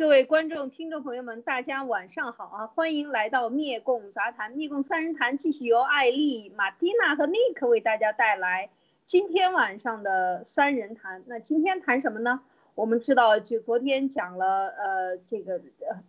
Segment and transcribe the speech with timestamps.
[0.00, 2.66] 各位观众、听众朋友们，大家晚上好啊！
[2.68, 8.70] 欢迎来到灭共杂谈，灭共三人谈继续由艾丽、马蒂娜和尼克为大家带来
[9.04, 11.22] 今天晚上的三人谈。
[11.26, 12.40] 那今天谈什么呢？
[12.74, 15.60] 我们知道，就昨天讲了，呃，这个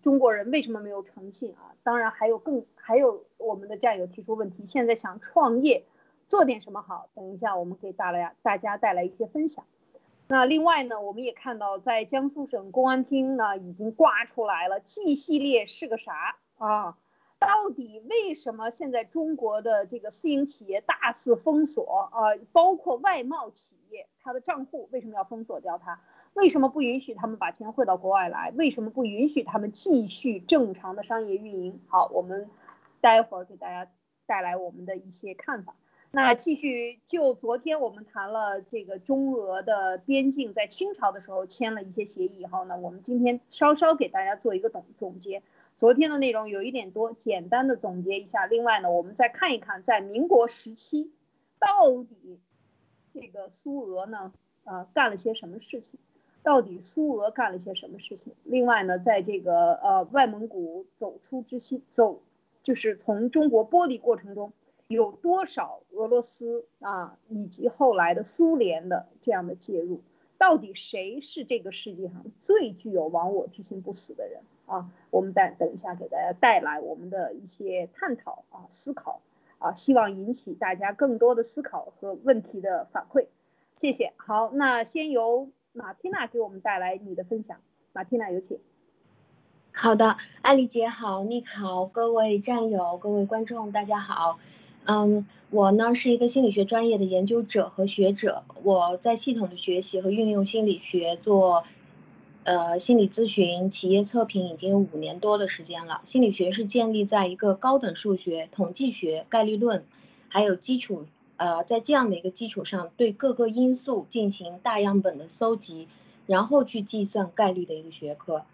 [0.01, 1.75] 中国人为什么没有诚信啊？
[1.83, 5.83] 当然还有更还有我们的战友提出问题，现在想创业，
[6.29, 7.09] 做点什么好？
[7.13, 9.65] 等一下我们给大家大家带来一些分享。
[10.31, 16.97] 那另外呢，我们也看到，在江苏省公安厅呢，已经挂出来了 G 系列是个啥啊？
[17.37, 22.31] 到底为什么现在中国的这个私营企业大肆封锁啊？
[22.53, 25.99] 包括外贸企业，它的账户为什么要封锁掉它？
[26.33, 28.53] 为什么不允许他们把钱汇到国外来？
[28.55, 31.81] 为什么不允许他们继续正常的商业运营？
[31.89, 32.49] 好，我们
[33.01, 33.91] 待会儿给大家
[34.25, 35.75] 带来我们的一些看法。
[36.13, 45.41] 那继续就昨天我们谈了这个中俄的边境，在清朝的时候签了一些协议以后呢，我们今天稍稍给大家做一个总总结。
[45.77, 48.45] 昨天的内容有一点多，简单的总结一下。
[48.45, 51.11] 另外呢，我们再看一看在民国时期，
[51.59, 52.39] 到底
[53.13, 54.33] 这个苏俄呢，
[54.65, 55.97] 呃，干了些什么事情？
[56.43, 58.33] 到底苏俄干了些什么事情？
[58.43, 62.21] 另外呢，在这个呃外蒙古走出之心，走
[62.61, 64.51] 就是从中国剥离过程中。
[64.91, 70.01] 有多少俄罗斯啊，以及后来的苏联的这样的介入，
[70.37, 74.91] 到底谁是这个世界上最具有亡我之心不死的人啊？
[75.09, 79.21] 我们等等一下给大家带来我们的一些探讨啊、思考
[79.59, 83.27] 啊，希望引起大家更多的思考和问题的反馈。
[83.73, 84.13] 谢谢。
[84.17, 87.59] 好，那先由马蒂娜给我们带来你的分享。
[87.93, 88.59] 马蒂娜，有请。
[89.73, 94.37] 好的，艾丽姐好，你好，各位战友、各位观众，大家好。
[94.85, 101.63] 嗯，我呢是一个心理学专业的研究者和学者，我在系统的学习和运用心理学做，
[102.43, 106.01] 呃，心理咨询、企业测评已经有五年多的时间了。
[106.03, 109.85] 心理学是建立在一个高等数学、统计学、概率论，
[110.29, 111.05] 还有基础，
[111.37, 115.87] 呃，在这样的一个基础上，对各个因素进行大样本的搜集，
[116.25, 118.45] 然后去计算概率的一个学科。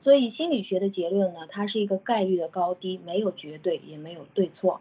[0.00, 4.80] 所以心理学的结论呢，它是一个概率的高低，没有绝对，也没有对错。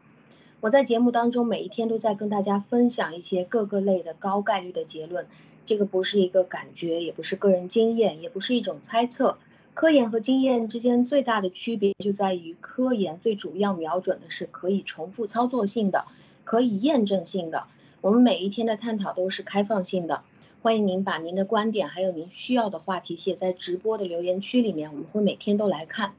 [0.62, 5.28] 我在节目当中每一天都在跟大家分享一些各个类的高概率的结论，
[5.64, 9.38] 这个不是一个感觉，也不是个人经验，也不是一种猜测。
[9.76, 16.06] 科研和经验之间最大的区别就在于，科研最主要瞄准的是可以重复操作性的，
[16.46, 17.66] 可以验证性的。
[18.02, 20.24] 我们每一天的探讨都是开放性的，
[20.64, 26.14] 欢迎您把您的观点还有您需要的话题写在直播的留言区里面，我们会每天都来看。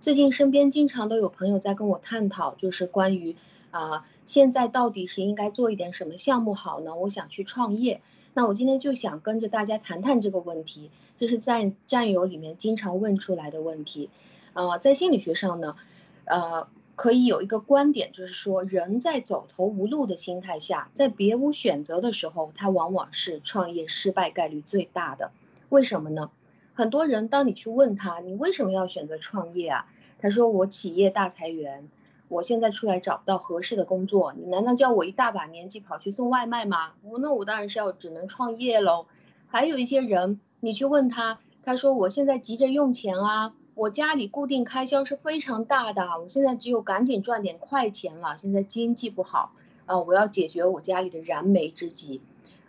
[0.00, 3.36] 最近身边经常都有朋友在跟我探讨，就是关于。
[3.76, 6.96] 啊，现在到底是应该做一点什么项目好呢？
[6.96, 8.00] 我想去创业，
[8.32, 14.08] 那我今天就想跟着大家谈谈这个问题，这是在战友里面经常问出来的问题。
[14.54, 15.76] 啊，在心理学上呢，
[16.24, 25.32] 呃，可以有一个观点，就是说人在走投无路的心态下，在别无选择的时候，他往往是创业失败概率最大的。
[25.68, 26.30] 为什么呢？
[26.72, 29.86] 很多人当你去问他，你为什么要选择创业啊？
[30.18, 31.88] 他说我企业大裁员。
[32.28, 36.94] 我现在出来找不到合适的工作，你难道叫我一大把年纪跑去送外卖吗？
[37.20, 39.06] 那我当然是要只能创业喽。
[39.46, 48.36] 还有一些人，你去问他，他说我现在急着用钱啊，我家里固定开销是非常大的，我现在只有赶紧赚点快钱了。
[48.36, 49.52] 现在经济不好
[49.86, 52.20] 啊，我要解决我家里的燃眉之急。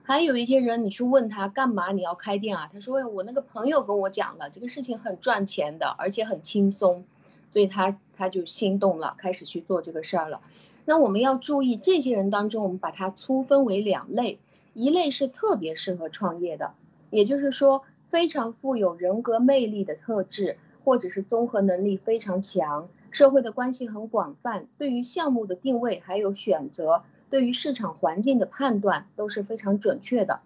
[0.04, 2.70] 还有一些人，你去问他干嘛你要开店啊？
[2.72, 7.04] 他说我那个朋友跟我讲了，这个事情很赚钱的，而且很轻松。
[7.50, 10.42] 所以他他就心动了，开始去做这个事儿了。
[10.86, 14.40] 那我们要注意，这些人当中，我们把它粗分为两类，
[14.74, 16.74] 一类是特别适合创业的，
[17.10, 30.40] 也就是说非常富有人格魅力的特质，或者是综合能力非常强，社会的关系很广泛，对于项目的定位还有选择，对于市场环境的判断都是非常准确的。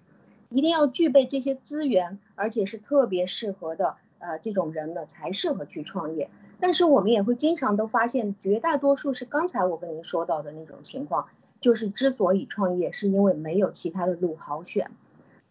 [0.50, 6.30] 一定要具备这些资源，而且是特别适合的，呃，这种人呢才适合去创业。
[6.62, 11.28] 但是我们也会经常都发现，绝大多数是刚才我跟您说到的那种情况，
[11.60, 14.92] 就是之所以创业，是因为没有其他的路好选。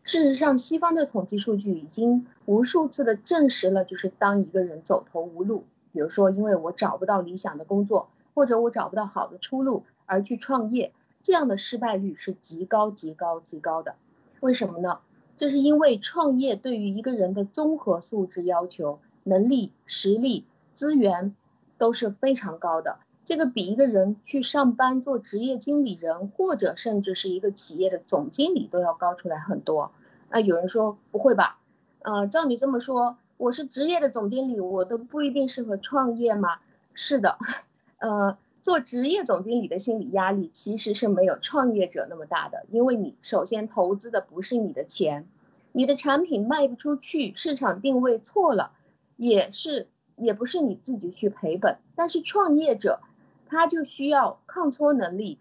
[0.05, 10.93] 事实上，西方的统计数据已经无数次的证实了，就是当一个人走投无路，比如说因为我找不到理想的工作，或者我找不到好的出路而去创业，
[11.23, 13.97] 这样的失败率是极高极高极高的。
[14.39, 15.01] 为什么呢？
[15.37, 20.45] 这是因为创业对于一个人的综合素质要求、能力、实力。
[20.81, 21.37] 资源
[21.77, 29.93] 都是非常高的，这个比一个人去上班做职业经理人，或者甚至是一个企业的总经理都要高出来很多。
[30.31, 31.59] 啊，有人说不会吧？
[32.01, 36.61] 呃，照你这么说，我是职业的总经理，我都不一定适合创业吗？
[36.95, 37.37] 是的，
[38.01, 45.29] 呃，做职业总经理的心理压力其实是没有创业者那么大的，因为你首先投资的不是你的钱，
[45.73, 48.73] 你的产品卖不出去，市场定位错了，
[49.19, 49.89] 也是
[50.21, 51.79] 也不是你自己去赔本。
[51.97, 53.01] 但是创业者，
[53.47, 55.39] 他就需要抗挫能力，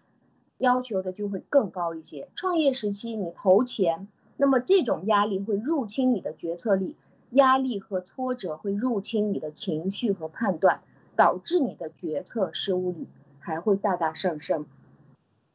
[0.58, 2.28] 要求的就会更高一些。
[2.34, 6.96] 创业时期你投钱，那么这种压力会入侵你的决策力。
[7.32, 10.80] 压力和挫折会入侵你的情绪和判断，
[11.14, 13.06] 导致你的决策失误率
[13.38, 14.66] 还会大大上升。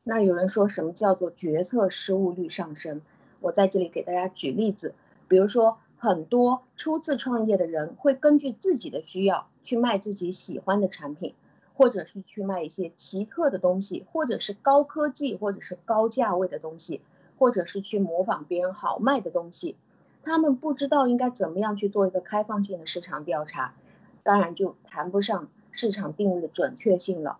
[0.02, 3.02] 那有人说什么叫做决策失误率上升？
[3.42, 4.96] 我在这里给大家举例子，
[5.28, 11.34] 比如说很多初次创业的人会根据自己的需要去卖自己喜欢的产品，
[11.74, 17.02] 或者是去卖一些奇特的东西，或者是高科技，或者是高价位的东西，
[17.40, 19.76] 或者是去模仿别人好卖的东西。
[20.24, 23.74] 他们不知道应该怎么样去做一个开放性的市场调查，
[24.22, 27.40] 当然就谈不上市场定位的准确性了。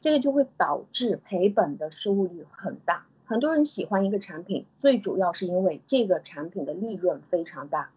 [0.00, 3.04] 这个就会导致赔本的失误率很大。
[3.26, 7.90] 很多人喜欢一个产品，最主要是因为这个产品的利润非常大。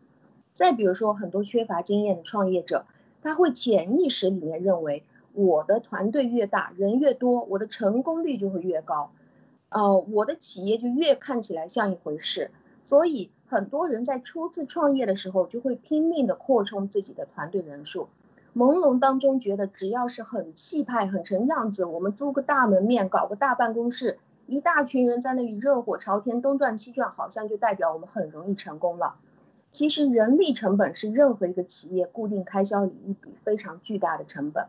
[0.59, 2.83] 再比如说，很多缺乏经验的创业者，
[3.21, 9.11] 他会潜意识里面认为，我的团队越大，人越多，我的成功率就会越高，
[9.69, 12.51] 呃，我的企业就越看起来像一回事，
[12.83, 13.29] 所以。
[13.47, 18.07] 很多人在初次创业的时候，就会拼命的扩充自己的团队人数，
[18.55, 29.15] 朦胧当中觉得只要是很气派、很成样子，我们租个大门面，搞个大办公室，一大群人在那里热火朝天，东转西转，好像就代表我们很容易成功了。
[29.71, 34.67] 其实人力成本是任何一个企业固定开销里一笔非常巨大的成本，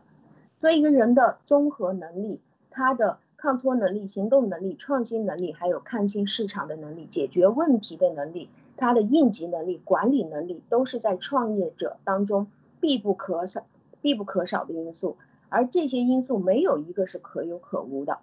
[0.59, 2.39] 所以一个人的综合能力，
[2.69, 3.17] 他的。
[3.37, 12.45] 抗挫能力、行动能力、创新能力，还有看清市场的能力、解决问题的能力，他的应急能力、管理能力，都是在创业者当中
[12.79, 13.65] 必不可少、
[13.99, 15.17] 必不可少的因素。
[15.49, 18.19] 而这些因素没有一个是可有可无的。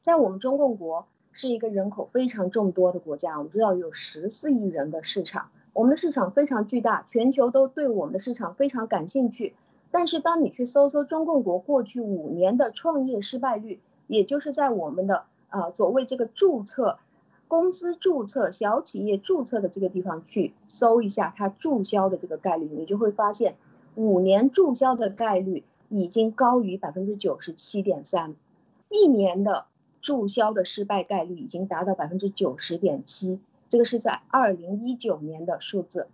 [0.00, 9.54] 在我们中共国是一个人口非常众多的国家，我们知道有十四亿人的市场，我们的市场非常巨大，全球都对我们的市场非常感兴趣。
[9.90, 16.96] 但是当你去搜搜中共国过去五年的创业失败率，也就是在我们的呃所谓这个注册
[17.46, 23.56] 公司注册小企业注册的这个地方去搜一下它注销的这个概率，你就会发现
[23.96, 28.34] 五年注销的概率已经高于百分之九十七点三，
[28.88, 29.66] 一年的
[30.00, 36.08] 注销的失败概率已经达到百分之九十点七，这个是在二零一九年的数字。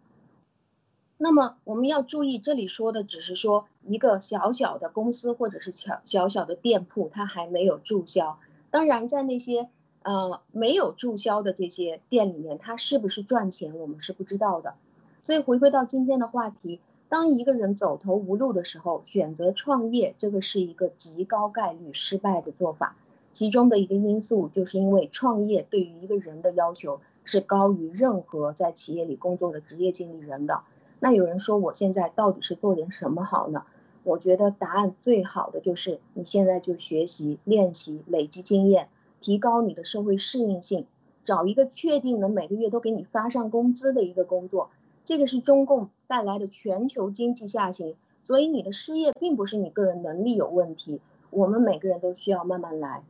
[1.19, 8.40] 那么我们要注意，这里说的只是说一个小小的公司或者是小小小的店铺，它还没有注销。
[8.70, 9.69] 当然，在那些
[10.02, 14.75] 呃没有注销的这些店里面，它是不是赚钱，我们是不知道的。
[15.20, 22.96] 所以回归到今天的话题，当一个人走投无路的时候，选择创业，这个是一个极高概率失败的做法。
[23.32, 30.61] 其中的一个因素，就是因为创业对于一个人的要求是高于任何在企业里工作的职业经理人的。
[31.00, 33.64] 那有人说我现在到底是做点什么好呢？
[34.05, 38.88] 我觉得答案最好的就是你现在就学习、练习、累积经验，
[39.21, 40.87] 提高你的社会适应性，
[41.23, 44.71] 找一个确定能每个月都给你发上工资的一个工作。
[45.05, 51.00] 这个是中共带来的全球经济下行，所以你的失业并不是你个人能力有问题，
[51.31, 53.05] 我们每个人都需要慢慢来，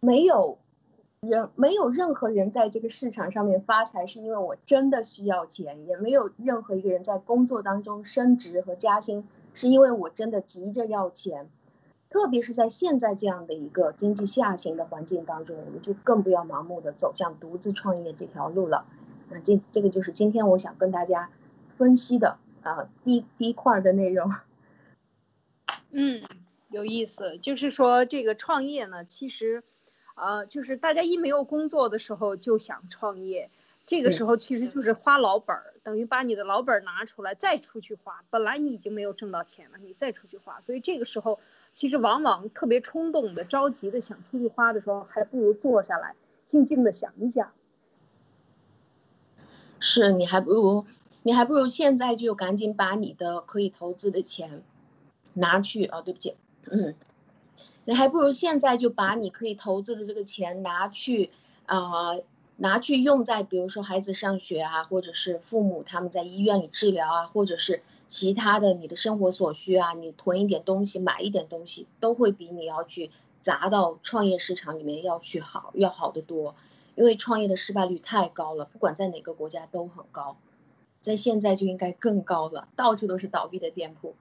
[0.00, 0.58] 没有。
[1.20, 11.50] 人没有任何人在这个市场上面发财，是因为我真的需要钱；也没有任何一个人在工作当中升职和加薪，是因为我真的急着要钱。
[12.08, 18.86] 特别是在现在这样的一个经济下行的环境当中，我们就更不要盲目的走向独自创业这条路了。
[19.28, 21.30] 那这这个就是今天我想跟大家
[21.76, 24.34] 分析的啊第一第一块的内容。
[25.90, 26.22] 嗯，
[26.70, 29.62] 有意思，就是说这个创业呢，其实。
[30.20, 33.50] 呃，就是大家一没有工作的时候就想创业，
[33.86, 38.22] 这个时候其实就是花老本儿，等于把你的老本儿拿出来再出去花。
[38.28, 41.40] 本来你已经没有挣到钱了，你再出去花，所以这个时候
[41.72, 47.50] 其实往往特别冲动的、着急的想出去花的时候，还不如坐下来静静的想一想。
[49.80, 50.84] 是你还不如
[51.22, 54.62] 你还不如现在就赶紧把你的可以投资的钱
[55.32, 56.02] 拿去啊！
[56.02, 56.36] 对不起，
[56.70, 56.94] 嗯。
[57.90, 61.32] 你还不如现在就把你可以投资的这个钱拿去，
[61.66, 62.14] 啊，
[62.54, 76.54] 拿去用在比如说孩子上学啊，或者是父母他们在医院里治疗啊，或者是其他的你的生活所需啊，你囤一点东西，买一点东西，都会比你要去砸到创业市场里面要去好，要好得多。
[76.94, 80.36] 因为创业的失败率太高了，不管在哪个国家都很高。
[81.00, 84.14] 在现在就应该更高了，到处都是倒闭的店铺。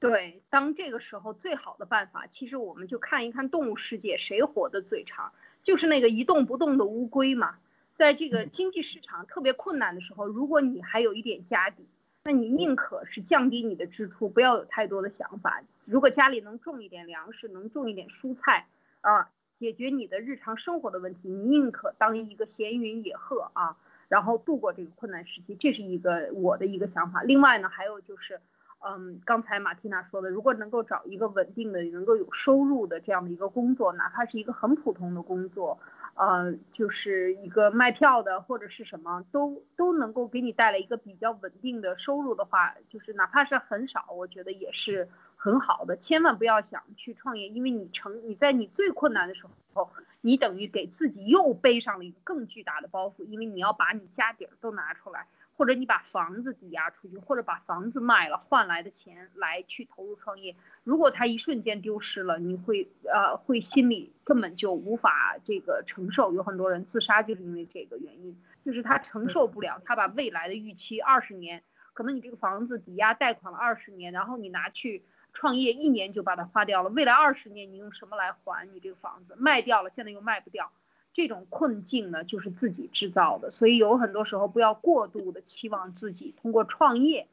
[0.00, 5.32] 对，当这个时候最好的办法，其实我们就看一看动物世界谁活得最长，
[5.64, 7.56] 就是那个一动不动的乌龟嘛。
[7.96, 11.84] 在这个经济市场特别困难的时候，如果你还有一点家底，
[12.22, 15.64] 那你宁可是降低你的支出，不要有太多的想法。
[15.84, 18.68] 如果家里能种一点粮食，能种一点蔬菜，
[19.00, 23.76] 啊，解决你的日常生活的问题，你宁可当一个闲云野鹤啊，
[24.06, 27.24] 然后度过这个困难时期，这是一个我的一个想法。
[27.24, 28.40] 另外呢，还有就是。
[28.80, 35.78] 嗯，刚才马蒂娜说的，如果能够找一个稳定的、能够有收入的这样的一个工作，哪怕是一个很普通的工作，
[36.14, 45.96] 呃，就是一个卖票的或者是什么，都都能够给你带来一个比较稳定的收入的话，就是哪怕是很少，我觉得也是很好的。
[45.96, 49.44] 千万不要想去创业，因为你成你在你最困难的时
[49.74, 55.26] 候，你等于给自己又背上了一个更巨大的包袱，因为你要把你家底儿都拿出来。
[55.58, 66.32] 或者你把房子抵押出去，或者把房子卖了换来的钱来去投入创业，如果他一瞬间丢失了，你会呃会心里根本就无法这个承受。
[66.32, 79.34] 有很多人自杀就是因为这个原因，就是他承受不了，他把未来的预期二十年，可能你这个房子抵押贷款了二十年，然后你拿去创业一年就把它花掉了，未来二十年你用什么来还你这个房子？
[79.36, 80.70] 卖掉了，现在又卖不掉。
[81.18, 87.26] 这种困境呢，就是自己制造的，所以有很多时候不要过度的期望自己通过创业，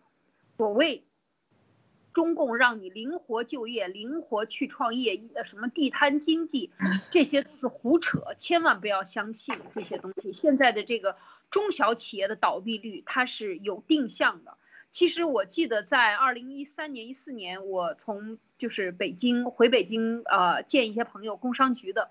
[0.58, 1.04] 所谓
[2.12, 6.72] 中共让你灵活就业、灵活去创业，呃，什么地摊经济，
[7.12, 10.34] 这些都是胡扯，千万不要相信这些东西。
[10.34, 11.15] 现在的这个
[11.51, 14.58] 中小企业的倒闭率，它是有定向的。
[14.89, 22.10] 其实我记得在二零一三年、一四年，我从就是北京回北京，呃，见一些朋友，工商局的。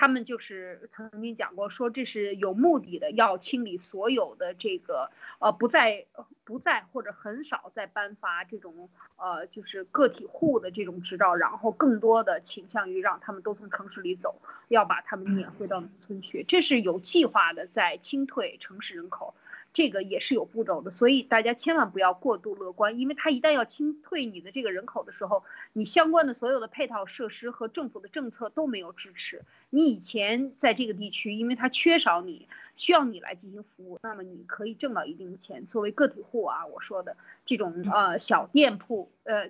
[0.00, 6.06] 他们就是曾经讲过，说这是有目的的，要清理所有的这个呃不再
[6.44, 19.34] 不再或者很少再颁发这种呃就是个体户的这种执照，然后更多的倾向于让他们都从城市里走，要把他们撵回到农村去，这是有计划的在清退城市人口。
[19.78, 29.44] 这个也是有步骤的，所以大家千万不要过度乐观，因为他一旦要清退你的这个人口的时候，你相关的所有的配套设施和政府的政策都没有支持。
[29.70, 35.64] 你以前在这个地区，因为它缺少你，需要你来进行服务，那么你可以挣到一定的钱。
[35.66, 37.16] 作为个体户啊，我说的
[37.46, 39.48] 这种呃小店铺，呃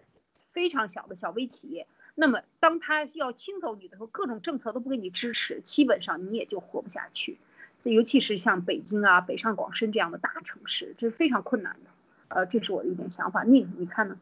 [0.52, 7.38] 非常小的小微企业，那么当他要清走你的时候，各种政策都不给你支持，基本上你也就活不下去。
[7.80, 11.90] 这尤其是像北京啊、北上广深这样的大城市，这是非常困难的。
[12.28, 13.44] 呃，这是我的一点想法。
[13.44, 14.18] 你你看呢？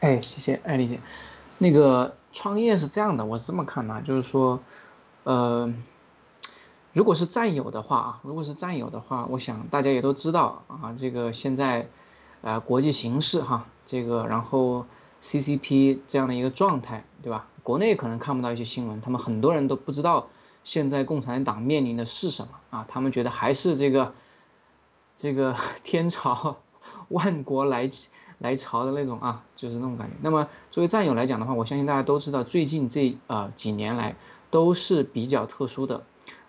[0.00, 1.00] 哎，谢谢艾丽姐。
[1.58, 4.60] 那个创业是这样的，我是这么看的，就是说，
[5.24, 5.72] 呃，
[6.92, 11.88] 如果是战友的话啊，如果是战友的话，我想大家也都知道啊，这个现在，
[12.40, 14.86] 呃，国际形势哈，这个然后
[15.22, 17.46] CCP 这样的一个状态，对吧？
[17.62, 20.28] 国内可能看不到一些新闻，他们很多人都不知道
[20.64, 22.84] 现在共产党面临的是什么啊？
[22.88, 24.14] 他们觉得还是这个
[25.16, 26.58] 这个 天朝
[27.08, 27.90] 万国来
[28.38, 30.14] 来朝的那种啊，就是那种感觉。
[30.22, 34.16] 那么作为战友来讲的话，我相信大家都知道，最近这呃几年来
[34.50, 36.02] 都是比较特殊的。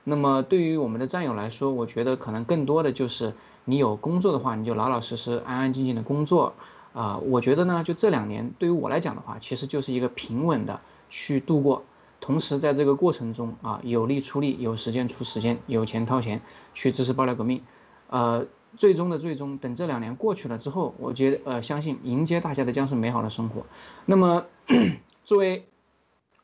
[0.04, 6.54] 那么对于我们的战友来说，我觉得可能更多的就是你有工作的话，你就老老实实、安安静静的工作
[6.94, 7.20] 啊。
[7.20, 10.82] 我觉得呢，就这两年对于我来讲的话，其实就是一个平稳的。
[11.16, 11.84] 去度过，
[12.20, 16.42] 同时在这个过程中啊，有力出力，有时间出时间，有钱掏钱
[16.74, 17.62] 去支持爆料革命，
[18.08, 23.68] 呃，最终的最终，等这两年过去了之后，我觉得呃，相信迎接大家的将是美好的生活。
[24.08, 24.46] 那么，
[25.24, 25.68] 作为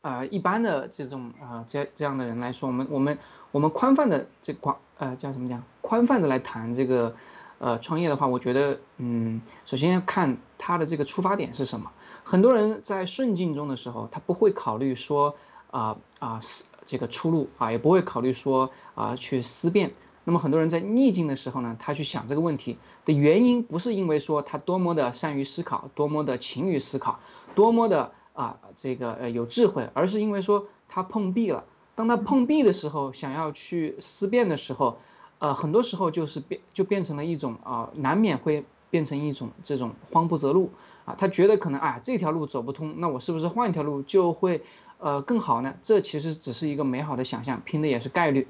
[0.02, 3.18] 啊一般的这种啊这这样的人来说，我们我们
[3.50, 7.16] 我们宽泛的这广呃叫什么讲宽泛的来谈这个
[7.58, 11.90] 呃创业的话，我觉得嗯，首先要看他的这个出发点是什么。
[12.30, 15.34] 很多人在顺境中的时候，他不会考虑说
[15.72, 16.40] 啊啊
[16.86, 19.90] 这个出路啊，也不会考虑说啊去思辨。
[20.22, 27.18] 那么很多人在逆境的时候呢，他去想这个问题的原因，不是因为说他多么的善于思考，多么的勤于思考，
[27.56, 31.64] 多么的啊这个呃有智慧，而是因为说他碰壁了。
[31.96, 34.98] 当他碰壁的时候，想要去思辨的时候，
[35.40, 38.64] 呃很多时候就是变就变成了一种啊难免会。
[38.90, 40.70] 变成一种这种慌不择路
[41.04, 44.62] 啊，他觉得可能啊这条路走不通，那我是不是换一条路就会
[44.98, 45.74] 呃更好呢？
[45.82, 48.48] 这其实只是一个美好的想象，拼的也是概率。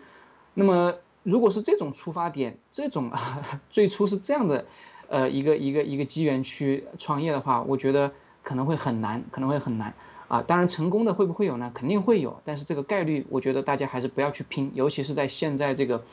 [0.54, 4.66] 那么如果是这种出发点，这种啊 最初是这样的
[5.08, 9.94] 呃一个一个一个机缘去创业的话，我觉得可能会很难，可能会很难。
[10.28, 11.72] 啊，当然成功的会不会有呢？
[11.74, 16.04] 肯定会有，但是这个概率，我觉得大家还是不要去拼，尤其是在现在这个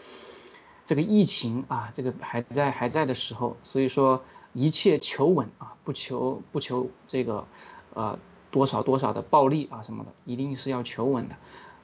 [0.87, 7.45] 这个疫情啊，这个还在还在的时候，所以说一切求稳啊，不求不求这个
[7.93, 8.17] 呃
[8.49, 11.35] 多少多少的暴利啊什么的，一定是要求稳的。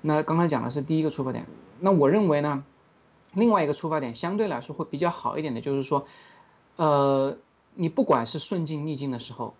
[0.01, 1.45] 那刚才讲的是第一个出发点，
[1.79, 2.63] 那我认为呢，
[3.35, 6.07] 另外一个出发点相对来说会比较好一点的，就是说，
[6.77, 7.37] 呃，
[7.75, 9.53] 你不管是顺境逆境的时候。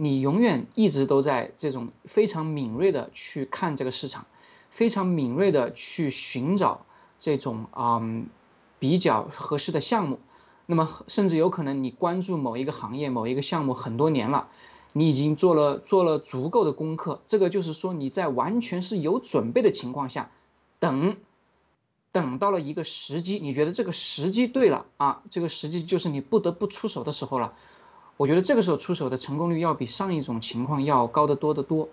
[0.00, 4.26] 你永远一直都在这种非常敏锐的去看这个市场，
[4.70, 6.86] 非常敏锐的去寻找
[7.18, 8.00] 这种啊
[8.78, 10.20] 比较合适的项目。
[10.66, 14.48] 那么甚至有可能你关注某一个行业、某一个项目很多年了，
[14.92, 17.20] 你已经做了做了足够的功课。
[17.26, 20.30] 这个就是说你在完全是有准备的情况下，
[20.78, 21.16] 等
[22.12, 27.54] 等到了一个时机，你觉得这个时机对了啊，这个时机就是你不得不出手的时候了。
[28.18, 31.88] 我觉得这个时候出手的成功率要比上一种情况要高得多得多，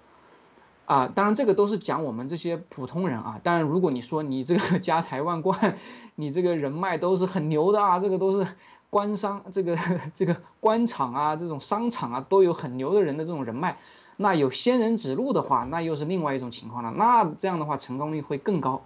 [0.86, 3.40] 啊，当然这个都是讲我们这些普通人啊。
[3.44, 5.78] 当然，如果你说你这个 家财万贯，
[6.16, 8.48] 你这个人脉都是很牛的啊，这个都是
[8.90, 9.78] 官商，这个
[10.14, 13.78] 这个官场啊，这种商场啊，都有很牛的人的这种人脉，
[14.18, 16.92] 那有仙人指路的话，那又是另外一种情况了。
[16.96, 18.84] 那这样的话，成功率会更高。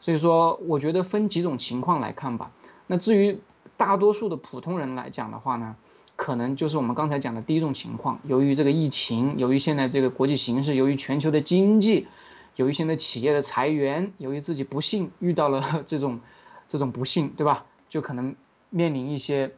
[0.00, 2.50] 所以说，我觉得分几种情况来看吧。
[2.86, 3.40] 那至于
[3.76, 5.76] 大多数的普通人来讲的话呢？
[6.18, 12.08] 可能就是我们刚才讲的第一种情况，由于这个疫情，由于现在这个国际形势，由于全球的经济，
[12.56, 16.18] 由于现在企业的裁员，由于自己不幸遇到了 这种
[16.66, 17.66] 这种不幸，对吧？
[17.88, 18.34] 就可能
[18.68, 19.52] 面临一些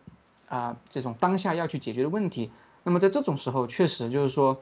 [0.50, 2.50] 啊这种当下要去解决的问题。
[2.84, 4.60] 那么在这种时候，确实就是说，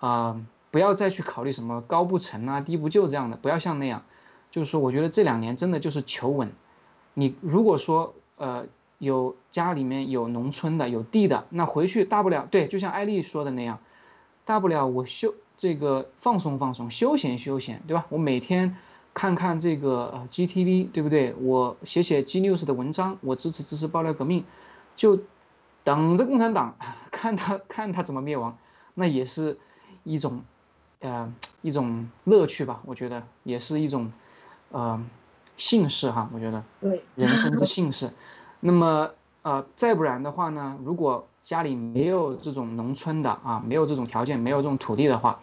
[0.00, 4.02] 啊不要再去考虑什么高不成啊低不就这样的，不要像那样。
[4.50, 6.52] 就是说，我觉得这两年真的就是求稳。
[7.12, 8.64] 你如果说呃。
[8.98, 13.78] 有家里面有农村的有地的，那回去大不了对，就像艾丽说的那样，
[14.44, 18.06] 大不了我休这个放松放松，休闲休闲，对吧？
[18.08, 18.76] 我每天
[19.14, 21.34] 看看这个 GTV，对不对？
[21.40, 24.44] 我写写 G News 的文章，我支持支持爆料革命，
[24.96, 25.20] 就
[25.84, 26.76] 等着共产党
[27.10, 28.58] 看他看他怎么灭亡，
[28.94, 29.58] 那也是
[30.04, 30.42] 一种
[31.00, 31.32] 呃
[31.62, 32.80] 一种乐趣吧？
[32.84, 34.12] 我觉得也是一种
[34.70, 35.04] 呃
[35.56, 38.10] 幸事哈，我觉得对人生之幸事。
[38.60, 39.10] 那么，
[39.42, 40.76] 呃，再不然的话呢？
[40.84, 45.38] 如果家里没有这种农村的啊，没有这种条件，没有这种土地的话，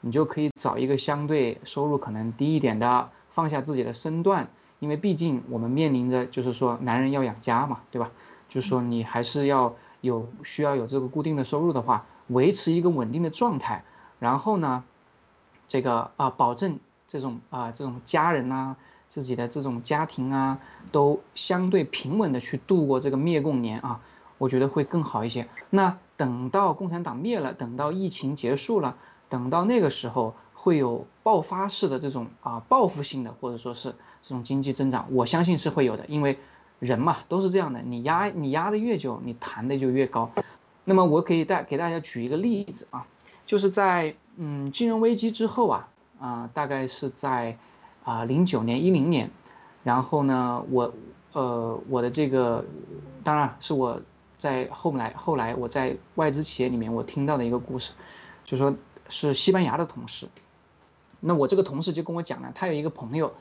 [0.00, 4.48] 你就可以找一个相对收入可能低一点的，放下自己的身段，
[4.80, 8.10] 因为毕竟我们面临着就是说，男人要养家嘛，对吧？
[8.48, 13.84] 就是说你还是要有需要有这个固定的收入的话，维持一个稳定的状态，
[14.18, 14.82] 然后呢，
[15.68, 18.74] 这个啊，保证这种啊这种家人呐。
[19.08, 20.58] 自己的这种家庭啊，
[20.92, 24.00] 都相对平稳的去度过这个灭共年啊，
[24.36, 25.48] 我觉得会更好一些。
[25.70, 28.96] 那等到共产党灭了，等到疫情结束了，
[29.28, 36.38] 等到那个时候会有爆发式的这种啊报复性的，或者说是这种经济增长，我相信是会有的，因为
[36.78, 40.30] 人嘛都是这样的，你压你压的越久，你弹的就越高。
[40.84, 43.06] 那么我可以带给大家举一个例子啊，
[43.46, 45.88] 就是在嗯金融危机之后啊
[46.20, 47.56] 啊大概是在。
[48.08, 49.30] 啊，零九年、一零年，
[49.84, 50.94] 然后呢，我，
[51.34, 52.64] 呃，我的这个，
[53.22, 54.00] 当然是我
[54.38, 57.92] 在后来后来我在外资企业里面我听到的一个故事，
[58.46, 58.74] 就说
[59.10, 60.30] 是西班牙的同事，
[61.20, 63.34] 那我这个同事就跟我讲了，他有一个朋友，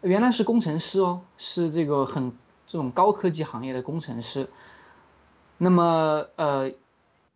[0.00, 2.32] 原来是工程师哦，是这个很
[2.66, 4.48] 这种高科技行业的工程师，
[5.58, 6.72] 那么呃，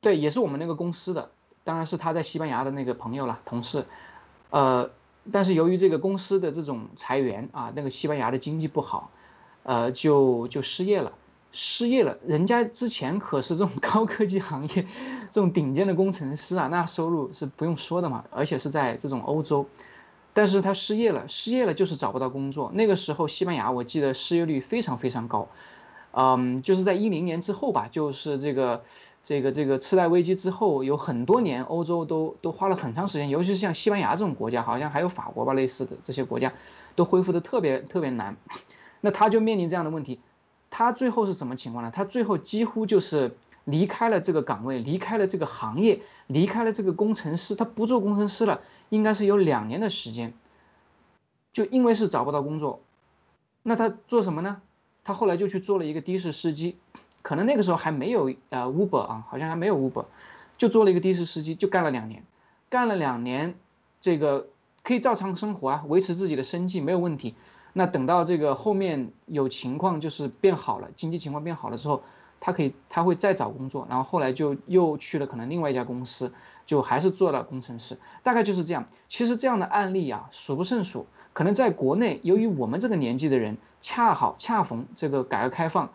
[0.00, 1.28] 对，也是我们那个公司的，
[1.64, 3.84] 当然是他在西班牙的那个朋友了，同事，
[4.48, 4.88] 呃。
[5.32, 9.10] 但是由于这个公司的这种裁员啊，那个西班牙的经济不好，
[9.62, 11.12] 呃，就就失业了，
[11.52, 12.18] 失业了。
[12.26, 14.86] 人家之前可是这种高科技行业，
[15.30, 19.66] 这种顶尖的工程师啊，那收入是不用说的嘛，而且是在这种欧洲。
[20.32, 22.70] 但是他失业了，失业了就是找不到工作。
[22.74, 25.48] 那个时候西班牙我记得失业率非常非常高，
[26.12, 28.82] 嗯，就是在一零年之后吧，就是这个。
[29.26, 36.52] 这个这个次贷危机之后，有很多年，欧洲都都花了很长时间，尤其是像西班牙这种国家，好像还有法国吧，类似的这些国家，
[36.94, 38.36] 都恢复的特别特别难。
[39.00, 40.20] 那他就面临这样的问题，
[40.70, 41.90] 他最后是什么情况呢？
[41.92, 48.60] 他最后几乎就是离开了这个岗位，离开了这个行业，离开了这个工程师，他不做工程师了，
[48.90, 50.34] 应该是有两年的时间。
[51.52, 52.80] 就因为是找不到工作，
[53.64, 54.62] 那他做什么呢？
[55.02, 56.76] 他后来就去做了一个的士司机。
[57.26, 60.04] 可能那个时候还没有呃 Uber 啊，好像还没有 Uber，
[60.58, 62.22] 就做了一个的士司机，就干了两年，
[62.70, 63.56] 干了两年，
[64.00, 64.46] 这个
[64.84, 67.34] 可以照常生活啊，维持自己的生计没有问题。
[67.72, 72.04] 那等到这个后面有情况就是变好了，经济情况变好了之后，
[72.38, 76.32] 他可以他会再找工作，然后后来就又去了可能另外一家公司，
[76.64, 78.86] 就还是做了工程师，大概就是这样。
[79.08, 85.90] 其实这样的案例啊数不胜数，可能在国内，由于我们这个年纪的人恰好恰逢这个改革开放，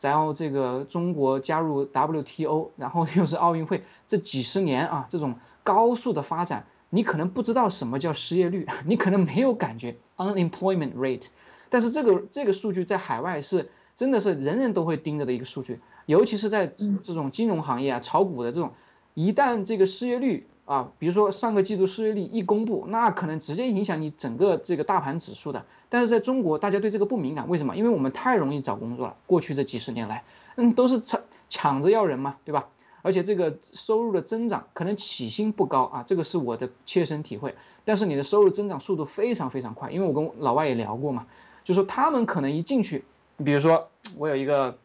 [0.00, 6.66] 然后这个中国加入 WTO，然后又是奥运会，这几十年啊这种高速的发展。
[6.92, 11.26] 你可能不知道什么叫失业率，你可能没有感觉 unemployment rate，
[11.68, 18.72] 但是这个这个数据在海外是真的是人人都会盯着的一个数据，尤其是在这种金融行业啊、炒股的这种，
[19.14, 25.66] 一旦这个失业率啊，比如说上个季度失业率一公布，那可能直接影响你整个这个大盘指数的。
[25.88, 27.76] 但是在中国，大家对这个不敏感，为什么？
[27.76, 30.22] 因为我们太容易找工作了，过去这几十年来，
[30.54, 32.68] 嗯，都是抢抢着要人嘛，对吧？
[33.02, 37.56] 而且这个收入的增长可能起薪不高啊，这个是我的切身体会。
[37.84, 41.26] 但是你的收入增长速度非常非常快，因为我跟老外也聊过嘛，
[41.64, 43.04] 就说他们可能一进去，
[43.44, 44.78] 比如说我有一个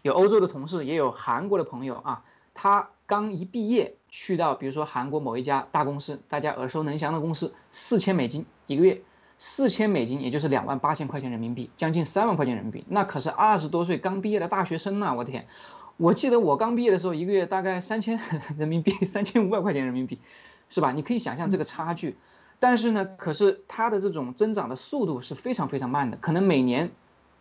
[0.00, 2.24] 有欧洲的同事，也有韩国的朋友啊，
[2.54, 9.02] 他刚一毕业去到比如说韩国某一家大公司，大家耳熟能详的公司，四千美金一个月，
[9.38, 15.46] 四千美金也就是两万八千块钱人民币，将近三万块钱人民币，那可是二十多岁刚毕业的大学生呐，我的天！
[15.96, 18.20] 我记得我刚毕业的时候，一个月大概三千
[18.56, 20.20] 人民币，三千五百块钱人民币，
[20.70, 20.92] 是吧？
[20.92, 22.16] 你可以想象这个差距。
[22.60, 26.90] 但是呢，可是它的这种增长的速度是非常非常慢的，可能每年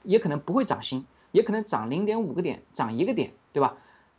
[0.03, 3.77] 也可能不会涨薪，也可能涨零点五个点，涨一个点，对吧？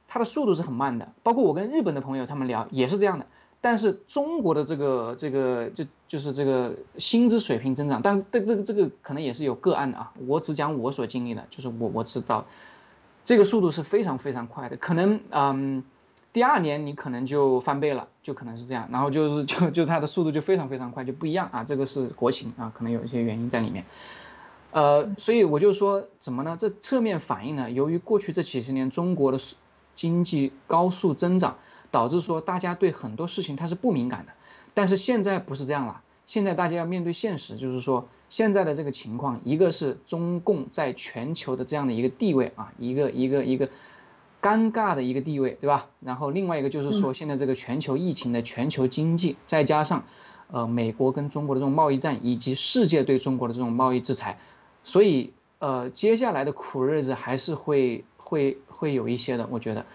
[0.08, 1.12] 它的速度是很慢的。
[1.22, 3.26] 包括我跟日本的朋友他们聊也是这样的。
[3.60, 10.12] 但是中国的这个这个就就是这个薪资水平增长，但这这个这个可能也是有个案的啊。
[10.26, 12.46] 我只讲我所经历的，就是我我知道。
[13.24, 15.84] 这个速度是非常非常快的，可能嗯，
[16.32, 23.84] 第二年你可能就翻倍了，就可能是这样，然后就是就就它的速度就非常非常快，就不一样啊，这个是国情啊，可能有一些原因在里面，
[24.70, 26.56] 呃，所以我就说怎么呢？
[26.58, 29.38] 这侧面反映了，由于过去这几十年中国的
[29.98, 31.56] 经济高速增长，
[31.90, 34.32] 导致说大家对很多事情它是不敏感的，
[34.72, 36.02] 但是现在不是这样了。
[36.24, 43.70] 现在大家要面对现实，就是说现在的这个情况，一个是中共在全球的这样的一个地位啊，一个一个一个
[44.40, 45.86] 尴尬的一个地位，对吧？
[45.98, 50.04] 然后另外一个就是说现在这个全球疫情的全球经济，再加上
[50.52, 54.38] 呃美国跟中国的这种贸易战，以及世界对中国的这种贸易制裁，
[54.84, 59.86] 所以呃接下来的苦日子还是会会会有一些的，我觉得。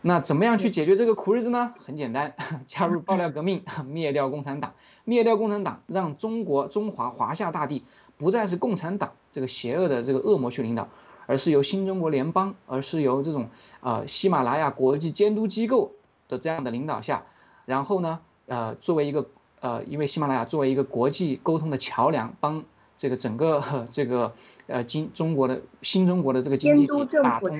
[0.00, 1.74] 那怎么样去解决这个苦日子呢？
[1.84, 2.34] 很简单，
[2.68, 4.74] 加入爆料革命，灭掉共产党，
[5.04, 7.82] 灭掉共产党，让中国中华华夏大地
[8.16, 10.88] 不再是共产党这个邪恶的这个恶魔去领导，
[11.26, 13.48] 而是由新中国联邦，而是由这种
[13.80, 15.92] 呃喜马拉雅国际监督机构
[16.28, 17.24] 的这样的领导下，
[17.66, 19.26] 然后呢，呃，作为一个
[19.60, 22.62] 呃，因为喜马拉雅作为一个国际沟通的桥梁，帮
[22.98, 24.34] 这个整个这个
[24.66, 26.86] 呃经中国的新中国的这个经济
[27.22, 27.50] 打通。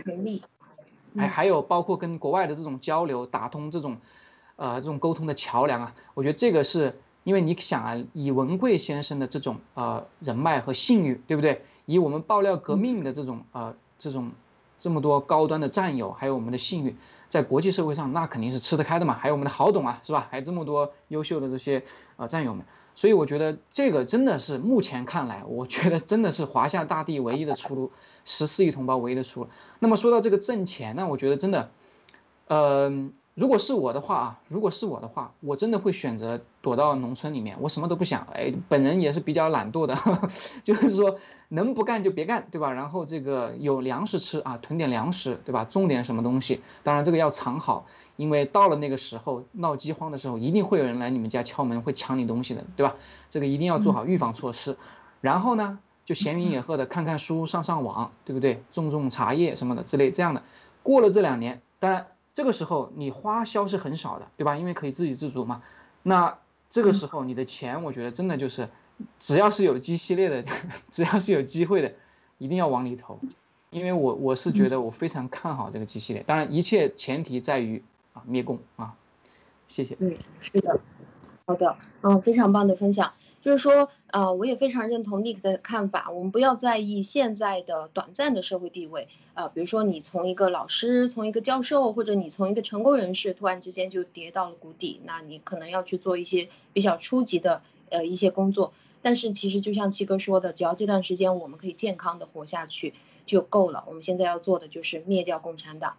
[1.17, 3.97] 还还有包括跟国外的这种交流，打通这种，
[4.57, 11.65] 呃，这种沟通的桥梁啊，我觉得这个是因为你想啊，以文贵先生的这种呃人脉和信誉，对不对？
[11.87, 14.31] 以我们爆料革命的这种呃这种
[14.79, 16.95] 这么多高端的战友，还有我们的信誉，
[17.31, 19.15] 在国际社会上那肯定是吃得开的嘛。
[19.15, 20.29] 还有我们的郝董啊，是吧？
[20.31, 21.83] 还有这么多优秀的这些
[22.17, 22.65] 呃战友们。
[22.99, 27.93] 所以我觉得这个真的是目前看来，我觉得真的是华夏大地唯一的出路，
[28.25, 29.51] 十四亿同胞唯一的出路。
[29.79, 31.71] 那么说到这个挣钱呢，我觉得真的，
[32.49, 33.11] 呃。
[33.35, 38.27] 如果是我的话啊，如果是我的话，我真的会选择躲到农村里面，我什么都不想。
[38.35, 39.97] 哎，本人也是比较懒惰的，
[40.65, 42.73] 就是说能不干就别干，对吧？
[42.73, 45.65] 然后这个有粮食吃啊，囤点粮食，对吧？
[45.65, 47.87] 种点什么东西，当然这个要藏好，
[48.19, 52.97] 因为到了那个时候闹饥荒的时候，一定会有人来你们家敲门，会抢你东西的，对吧？
[53.31, 54.77] 这个一定要做好预防措施。
[55.23, 58.63] 然后呢，就闲云野鹤的看看书，上上网，对不对？
[58.73, 60.43] 种种茶叶什么的之类这样的。
[60.83, 62.09] 过了这两年，当然。
[62.35, 64.57] 这个时候你花销是很少的，对吧？
[64.57, 65.61] 因为可以自给自足嘛。
[66.05, 66.39] 那
[66.71, 68.69] 这个时候你的钱，我觉得真的就是，
[69.19, 70.45] 只要是有机系列的，
[70.93, 71.95] 只要是有机会的，
[72.39, 73.19] 一定要往里投。
[73.71, 76.23] 因为我我是觉得我非常看好这个机系列。
[76.25, 77.83] 当然，一切前提在于
[78.19, 78.95] 啊灭共啊。
[79.69, 79.97] 谢谢。
[80.01, 80.81] 嗯，是的。
[81.47, 83.13] 好的，嗯，非常棒的分享。
[83.41, 86.11] 就是说，呃，我也非常认同 Nick 的看法。
[86.11, 98.73] 我们不要在意现在的短暂的社会地位，呃，比如说你从一个老师，从一个教授，或者你从一个成功人士，突然之间就跌到了谷底，那你可能要去做一些比较初级的，呃，一些工作。
[99.01, 102.93] 但是其实就像七哥说的，只要这段时间我们可以健康的活下去
[103.25, 103.85] 就够了。
[103.87, 105.95] 我们现在要做的就是灭掉共产党。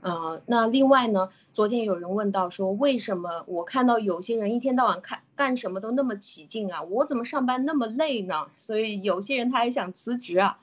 [0.00, 1.28] 呃，那另外呢？
[1.52, 6.82] 昨天有人问到说，为什么我看到有些人一天到晚看干什么都那么起劲啊？
[6.84, 8.46] 我怎么上班那么累呢？
[8.56, 10.58] 所以有些人他还想辞职啊。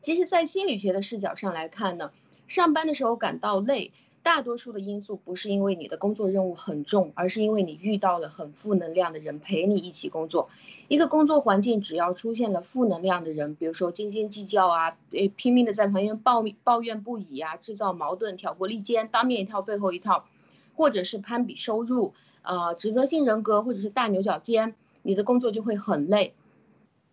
[0.00, 2.10] 其实，在心理学的视角上来看呢，
[2.48, 10.48] 上班的时候感到累，大多数的因素不是因为你的工作任务很重，而是因为你遇到了很负能量的人陪你一起工作。
[10.88, 20.24] 一个工作环境只要出现了负能量的人，比如说斤斤计较啊，诶拼命的在旁边抱抱怨不已啊，制造矛盾、挑拨离间，当面一套背后一套，
[20.76, 26.34] 或者是攀比收入，呃，指责性人格，或者是大牛角尖，你的工作就会很累。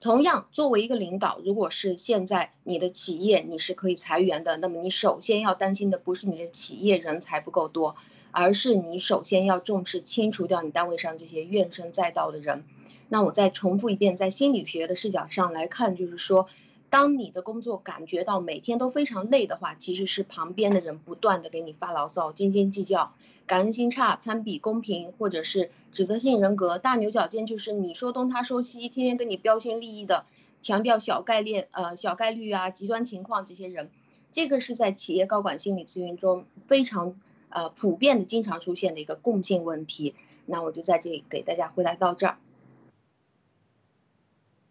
[0.01, 7.97] 同样，作为一个领导，如果是现在你的企业你是可以裁员的，那么你首先要担心的不是你的企业人才不够多，
[8.31, 12.63] 而是你首先要重视清除掉你单位上这些怨声载道的人。
[13.09, 16.47] 那我再重复一遍，在心理学的视角上来看，就是说，
[16.89, 23.13] 当你的工作感觉到每天都非常累的话，其实是旁边的人不断的给你发牢骚、斤斤计较。
[23.45, 30.25] 感恩心差、攀比公平，或者是指责性人格、大牛角尖，就是你说东他说西，天天跟你标新立异的，
[30.61, 33.89] 强调小概率、呃小概率啊、极端情况这些人，
[34.31, 40.13] 这个是在企业高管心理咨询中非常呃普遍的、经常出现的一个共性问题。
[40.45, 42.37] 那我就在这里给大家回答到这儿。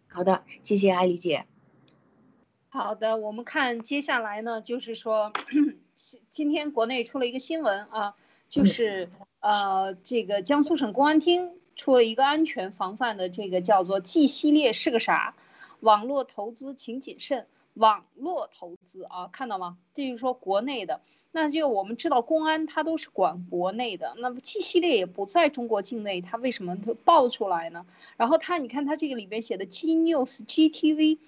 [0.07, 1.45] 好的，谢谢艾丽姐。
[2.69, 5.33] 好的，我们看接下来呢，就是说
[6.29, 8.15] 今天国内出了一个新闻啊。
[8.47, 15.35] 就是呃，这个江苏省公安厅出了一个安全防范的这个叫做 G 系列是个啥？
[15.81, 17.45] 网络投资请谨慎。
[17.75, 19.77] 网络投资啊，看到吗？
[19.93, 21.01] 这就是说国内的，
[21.31, 27.85] 那就我们知道公安它都是管国内的，那么 G 系列也不在中国境内，它为什么它爆出来呢？
[28.17, 31.19] 然后它你看它这个里边写的 G News、G TV、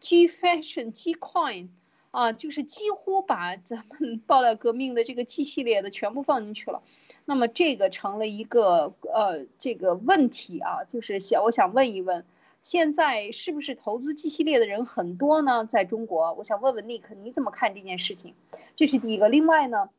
[0.00, 1.68] G Fashion、G Coin。
[2.10, 6.82] 啊，就是几乎把咱们 爆料革命的这个 G 系列的全部放进去了，
[7.26, 12.24] 那么这个成了一个呃这个问题啊，就是想我想问一问，
[12.62, 15.66] 现在是不是投资 G 系列的人很多呢？
[15.66, 18.34] 在中国，我想问问 Nick，你怎么看这件事情？
[18.74, 19.28] 这是第一个。
[19.28, 19.90] 另外呢，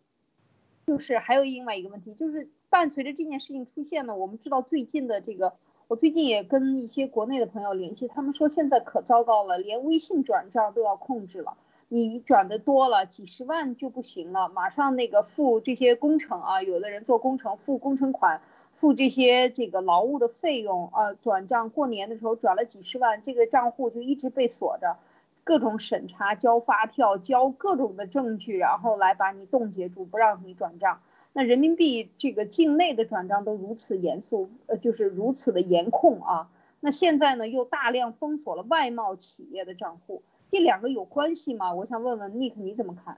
[0.88, 5.54] 就是还有另外一个问题，就是伴随着这件事情出现呢，我们知道最近的这个，
[5.90, 11.58] 我最近也跟一些国内的朋友联系，他们说现在可糟糕了，连微信转账都要控制了。
[11.88, 18.40] 你转的多了，几十万就不行了，马上那个付这些工程啊，有的人做工程付工程款，
[18.72, 24.96] 付这些这个劳务的费用啊，转账过年的时候转了几十万，这个账户就一直被锁着，
[25.44, 31.00] 各种审查，交发票，交各种的证据，然后来把你冻结住，不让你转账。
[31.34, 36.50] 那人民币这个境内的转账都如此严肃，呃，就是如此的严控啊。
[36.80, 40.24] 那现在呢，又大量封锁了外贸企业的账户。
[40.52, 41.74] 这两个有关系吗？
[41.74, 43.18] 我想问问 Nick，你怎么看？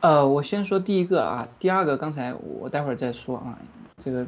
[0.00, 3.58] 呃，我先说第一个啊，第二个刚才我待会儿再说啊。
[3.98, 4.26] 这个，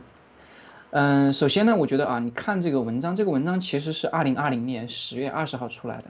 [0.91, 6.05] 嗯，首先呢，我觉得啊，你看这个文章，这个文章其实是二零二零年十月二十号出来的。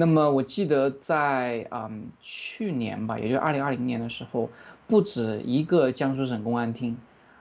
[0.00, 4.48] 那么我记得在嗯去年吧，也就二零二零年的时候，
[4.86, 6.96] 不止一个江苏省公安厅，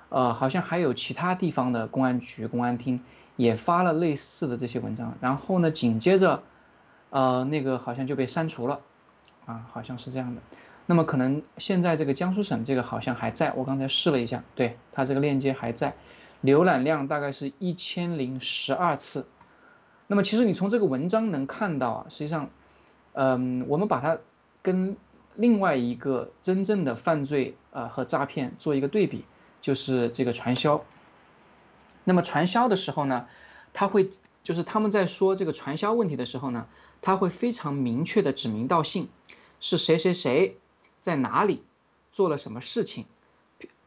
[0.09, 2.99] 呃，好像还有其他地方的公安局、公安厅。
[3.39, 6.43] 也发了类似的这些文章，然后呢，紧接着，
[7.09, 8.81] 呃，那个好像就被删除了，
[9.45, 10.41] 啊，好像是这样的。
[10.87, 15.95] 那么可能现在这个江苏省这个好像还在，我刚才试了一下，对它这个链接还在，
[16.43, 19.25] 浏览量大概是一千零十二次。
[20.11, 22.49] 那么其实你从这个文章能看到啊，实际上，
[23.13, 24.17] 嗯，我们把它
[24.63, 24.97] 跟
[25.35, 29.23] 另外一个真正的犯罪啊和诈骗做一个对比，
[29.61, 30.83] 就是这个传销。
[32.05, 33.27] 那么传销的时候呢，
[33.71, 34.09] 他会
[34.43, 36.65] 就是他们在说这个传销问题的时候呢，
[37.03, 39.09] 他会非常明确的指名道姓，
[39.59, 40.57] 是谁谁谁
[41.03, 41.63] 在哪里
[42.11, 43.05] 做了什么事情，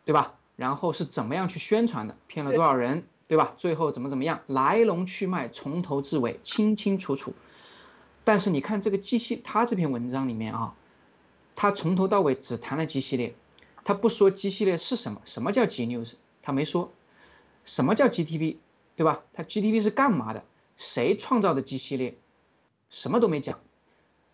[0.04, 0.34] 对吧？
[0.54, 3.02] 然后是怎么样去宣传的，骗了多少人，
[3.32, 3.54] 对吧？
[3.56, 7.32] 最后怎么怎么样，来龙去脉从头至尾清清楚楚。
[8.24, 10.74] 但是你看这个机器他这篇文章里面啊，
[11.56, 13.34] 他从头到尾只谈了 G 系列，
[13.84, 16.92] 他不说 G 系列是什么，什么叫 G News，他没说。
[17.64, 18.58] 什么叫 GTV，
[18.96, 19.22] 对吧？
[19.32, 20.44] 它 GTV 是干嘛的？
[20.76, 22.18] 谁创造的 G 系列？
[22.90, 23.60] 什么都没讲，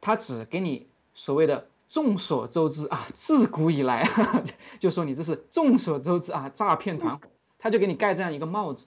[0.01, 4.11] 他只给你所谓的众所周知啊，自古以来
[4.81, 8.87] 就说你这是众所周知啊，诈骗团伙，他就给你盖这样一个帽子。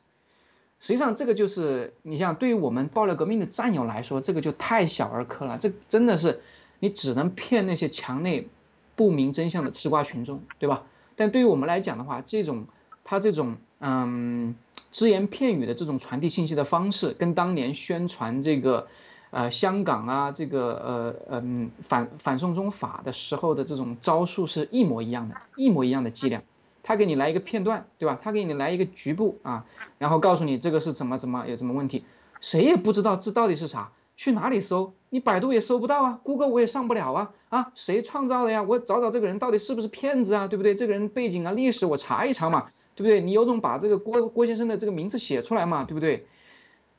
[0.79, 5.57] 实际上，这个就是你像对于我们爆料革命的战友来说，这个就太小儿科了。
[5.57, 6.41] 这真的是
[6.79, 8.47] 你只能骗那些墙内
[8.95, 10.84] 不明真相的吃瓜群众，对吧？
[11.15, 12.65] 但对于我们来讲的话，这种
[13.03, 13.57] 他这种。
[13.84, 14.53] 嗯，
[14.91, 18.88] 只言片语的这种传递信息的方式，跟当年宣传这个，
[19.31, 26.43] 呃，香港啊，这个呃嗯反反送中法的时候的这种招数是一模一样的，一模一样的伎俩。
[26.84, 28.20] 他给你来一个片段，对吧？
[28.22, 29.65] 他给你来一个局部啊，
[29.98, 32.04] 然后告诉你这个是怎么怎么有什么问题，
[32.39, 34.94] 谁也不知道这到底是啥，去哪里搜？
[35.10, 38.63] 你百度也搜不到啊，Google 我也上不了啊啊，谁创造的呀？
[38.63, 40.48] 我找找这个人到底是不是骗子啊？
[40.48, 40.74] 对不对？
[40.76, 43.22] 这个人背景啊、历史我查一查嘛，对不对？
[43.22, 46.26] 你有种把这个郭郭先生的这个名字写出来嘛，对不对？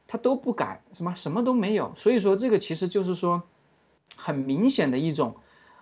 [0.07, 1.95] 他都不敢，什么什么都没有。
[1.97, 3.45] 所以说这个其实就是说，
[4.15, 5.37] 很明显的一种，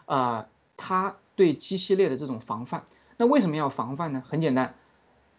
[0.07, 2.85] 呃，他对 G 系列的这种防范。
[3.21, 4.23] 那为什么要防范呢？
[4.27, 4.77] 很简单，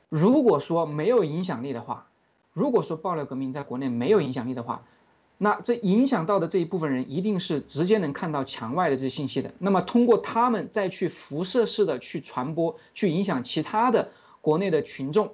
[0.07, 2.05] 如果说没有影响力的话，
[2.53, 4.83] 如果说爆料革命在国内没有影响力的话，
[5.39, 9.55] 那这影响到的这一部分人一定是直接能看到墙外的这些信息的。
[9.57, 15.33] 那么通过他们再去辐射式的去传播，去影响其他的国内的群众。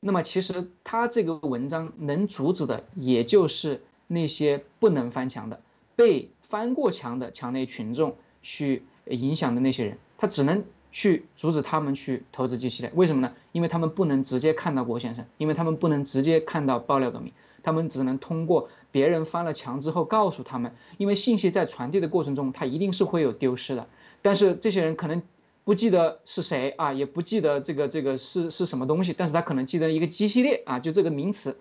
[0.00, 5.62] 那么其实他这个文章能阻止的，也就是那些不能翻墙的、
[5.96, 10.62] 被翻过墙的墙内群众去影响的那些人，他只能。
[10.92, 13.32] 去阻止他们去投资机系列，为什么呢？
[13.52, 23.86] 因为他们不能直接看到郭先生，因为他们不能直接看到爆料革命，他们只能通过别人翻了墙之后告诉他们，因为信息在传递的过程中，它一定是会有丢失的。
[24.22, 25.22] 但是这些人可能
[25.64, 31.56] 不记得是谁啊，也不记得这个这个是是什么东西，但是他可能记得一个机系列啊，就这个名词。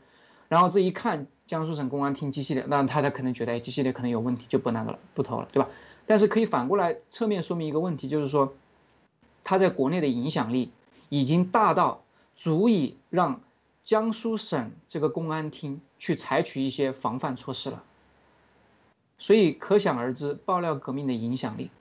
[0.47, 5.69] 然后这一看江苏省公安厅机系列，那他他可能觉得哎机系列可能有问题，就不那个了，不投了，对吧？
[6.07, 8.53] 但是可以反过来侧面说明一个问题，就是说。
[9.43, 10.71] 他在国内的影响力
[11.09, 12.03] 已经大到
[12.35, 13.41] 足以让
[13.81, 17.83] 江苏省这个公安厅去采取一些防范措施了，
[19.17, 21.71] 所以可想而知爆料革命的影响力。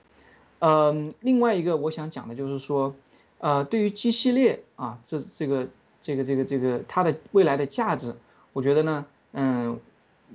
[0.59, 2.95] 嗯，另外一个我想讲的就是说，
[3.37, 5.67] 呃，对于 G 系列啊，这这个
[6.01, 8.15] 这个这个这个它的未来的价值，
[8.53, 9.79] 我觉得呢，嗯，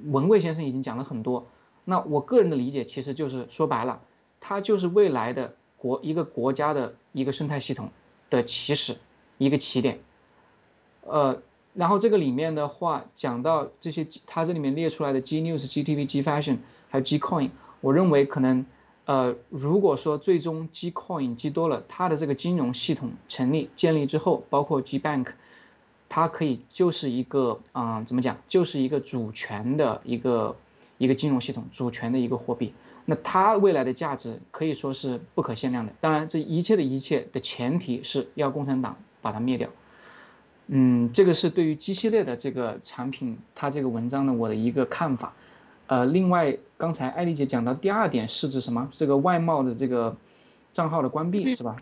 [0.05, 1.47] 文贵先生已经讲了很多。
[1.85, 4.01] 那我个人的理解其实就是说白了，
[4.41, 5.55] 它就是未来的。
[5.77, 7.91] 国一个国家的一个生态系统
[8.29, 8.97] 的起始，
[9.39, 10.01] 一个起点，
[11.03, 11.41] 呃，
[11.73, 16.59] 然后这个里面的话讲到这些，它这里面列出来的 G News、G TV、G Fashion
[16.91, 17.51] 还有 G Coin，
[17.81, 18.67] 我认为可能，
[19.05, 25.29] 呃，如果说最终 G Coin 积多了，它的这个金融系统成立建立之后，包括 G Bank，
[26.09, 30.57] 它可以就是一个，嗯，怎么讲，就是一个主权的一个
[30.99, 32.75] 一个金融系统，主权的一个货币。
[33.05, 35.93] 那它未来的价值可以说是不可限量的。
[36.01, 39.69] 当然，这一切的一切的前提是要共产党把它灭掉。
[40.67, 45.35] 嗯，这个是对于 G 系列的这个产品，它这个文章的我的一个看法。
[45.87, 48.89] 呃，另外，刚才艾丽姐讲到第二点是指什么？
[48.91, 50.17] 这个外贸的这个
[50.73, 51.77] 账号的关闭是吧？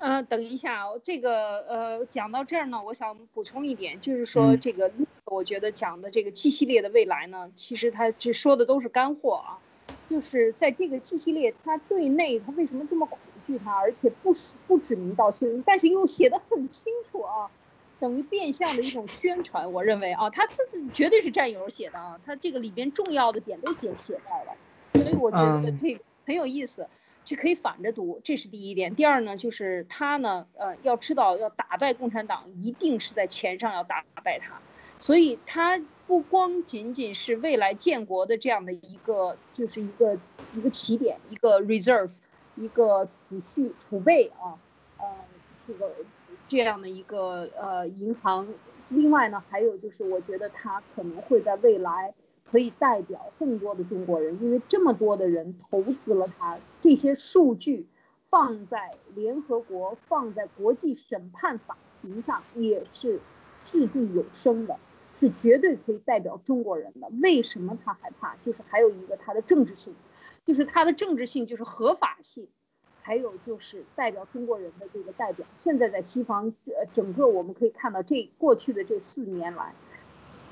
[0.00, 4.90] 呃，等一下，这个呃讲到这儿呢，我想补充一点，就是说这个
[5.26, 9.58] 我觉得讲的这个 G 系列的未来呢，其实它这说的都是干货啊。
[10.10, 14.32] 就是在这个 G 系列，他对内他为什么这么恐惧他，而且不
[14.66, 17.48] 不指名道姓，但是又写的很清楚啊，
[18.00, 19.72] 等于变相的一种宣传。
[19.72, 24.56] 我认为啊，他这是绝对是战友写的啊，他这个里边重要的点都写写到了，
[24.94, 25.96] 所以我觉得这
[26.26, 26.88] 很有意思，
[27.24, 28.96] 这可以反着读，这是第一点。
[28.96, 34.60] 第二呢，就是他呢，呃，要知道要打败共产党，一定是在钱上要打败他。
[35.00, 42.18] 所以它不光仅仅是未来建国的这样的一个，就是一个一个起点，一个 reserve，
[42.54, 44.60] 一个储蓄储备啊，
[44.98, 45.26] 呃，
[45.66, 45.96] 这个
[46.46, 48.60] 这样的一个呃银行。
[48.88, 57.88] 另外呢，还有就是我觉得它可能会在未来可以代表更多的中国人，因为这么多的人投资了它，这些数据
[58.24, 63.26] 放在联合国、放在国际审判法庭上也是
[63.64, 64.80] 掷地有声的。
[65.20, 67.08] 是绝对可以代表中国人的。
[67.22, 68.34] 为什么他害怕？
[68.36, 69.94] 就是还有一个他的政治性，
[70.46, 72.48] 就是他的政治性就是合法性，
[73.02, 75.46] 还有就是代表中国人的这个代表。
[75.56, 79.74] 现在在西方，呃，整个我们可以看到，这过去的这四年来，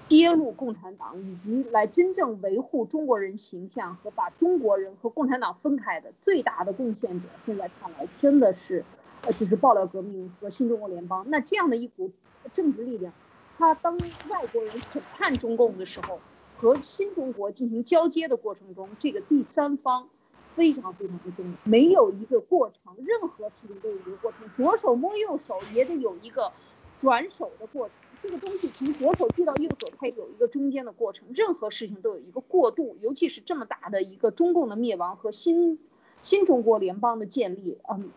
[0.08, 8.84] 揭露共产党以及来真正维护中国人形象和把中国人和共产党分开的最大的贡献者，现在看来真的是，
[9.22, 11.24] 呃，就是爆料革命和新中国联邦。
[11.28, 12.10] 那这样的一股
[12.52, 13.12] 政治力量。
[13.58, 13.98] 他当
[14.28, 16.20] 外国人审判中共的时候，
[16.56, 20.08] 和新中国进行交接的过程中，这个第三方
[20.46, 21.52] 非常非常的重要。
[21.64, 26.52] 没有一个过程，任何事情都有一个过程，左手摸右手也得有一个
[27.00, 27.96] 转手的过程。
[28.22, 31.26] 这个东西从左手递到右手，它有一个中间的过程。
[31.34, 35.80] 任何事情都有一个过渡，尤其是这么大的一个中共的灭亡和新
[36.22, 38.10] 新中国联邦的建立，嗯，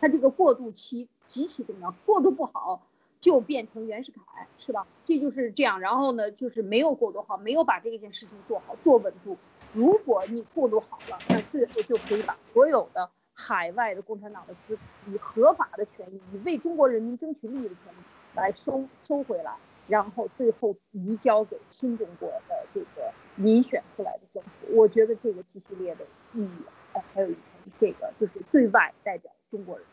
[0.00, 1.92] 它这个过渡期极其重要。
[2.06, 2.82] 过渡不好。
[3.20, 4.86] 就变成袁世凯，是吧？
[5.04, 5.78] 这就是这样。
[5.80, 9.36] 然后呢，就是没有过渡好，没有把这件事情做好、做稳住。
[9.72, 17.96] 如果你过渡好了，那最后就可以把所有的海外的共产党的资以合法的权益，以为中国人民争取利益的权利
[18.34, 19.54] 来收收回来，
[19.86, 26.04] 然后最后移交给新中国的这个民选出来的政府我觉得这个 G 系列的
[26.34, 26.50] 意义，
[26.94, 29.86] 呃，还有一层这个就是对外代表中国人。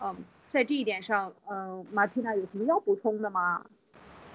[0.00, 0.14] 嗯，
[0.48, 3.64] 在这一点上，嗯，马蒂娜有什么要补充的吗？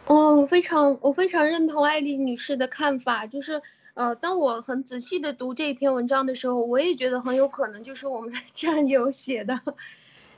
[0.06, 3.62] 哦，我非常我非常认同艾丽女士的看法，就是
[3.94, 9.60] 呃，当我很仔细的读这一篇文章的时候，我也觉得很有可能就是我们的战友写的，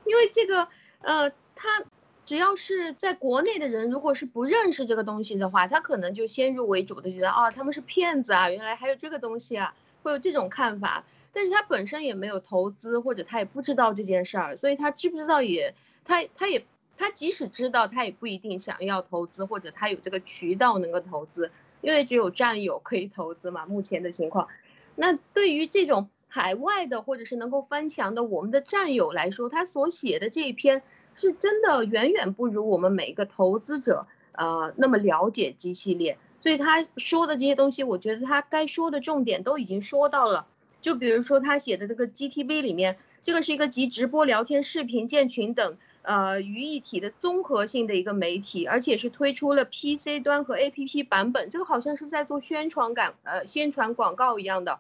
[0.06, 0.68] 因为这个
[1.02, 1.84] 呃，他
[2.26, 9.74] 只要是在国内的人，如果是不认识这个东西的话，他可能就先入为主的觉得啊，他们是骗子啊，原来还有这个东西啊，
[10.04, 11.04] 会有这种看法，
[11.36, 16.66] 但是他本身也没有投资，或者他也不知道这件事儿，所以他知不知道也他他也。
[16.98, 23.66] 他即使知道，他也不一定想要投资，或者他有这个渠道能够投资，因为只有战友可以投资嘛。
[23.66, 24.48] 目前的情况，
[24.96, 30.84] 那对于这种海外的或者是能够翻墙的我们的战友来说，他所写的这一篇
[31.16, 36.18] 是真的远远不如我们每一个投资者呃那么了解 G 系列。
[36.40, 40.48] 所以他说的这些东西，我觉得他该说的重点都已经说到了。
[40.86, 45.78] 就比如说他写的这个 GTV 里面，这个是一个集直播、聊天、视频、建群等。
[46.04, 54.80] 呃，于一体的综合性的一个媒体，而且是推出了 PC 端和 APP 版本，这个好像是在做宣传感，呃，宣传广告一样的。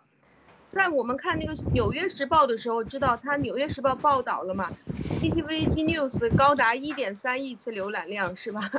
[0.69, 4.71] 在我们看那个《纽约时报》的时候，知道它《纽约时报》报道了嘛
[5.19, 8.69] ？GTV G News 高达一点三亿次浏览量，是吧？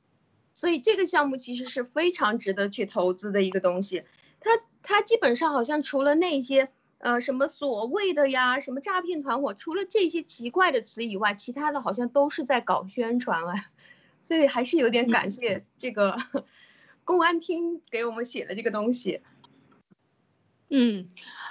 [0.52, 4.02] 所以这个项目其实是非常值得去投资的一个东西。
[4.40, 4.50] 它
[4.86, 6.70] 它基本上好像除了那些。
[6.98, 13.66] 呃，什么所谓的呀，什么诈骗团伙，除了这些奇怪的词以外，其他的好像都是在搞宣传啊，
[14.22, 16.16] 所以还是有点感谢这个
[17.04, 19.20] 公安厅给我们写的这个东西。
[19.26, 19.35] 嗯，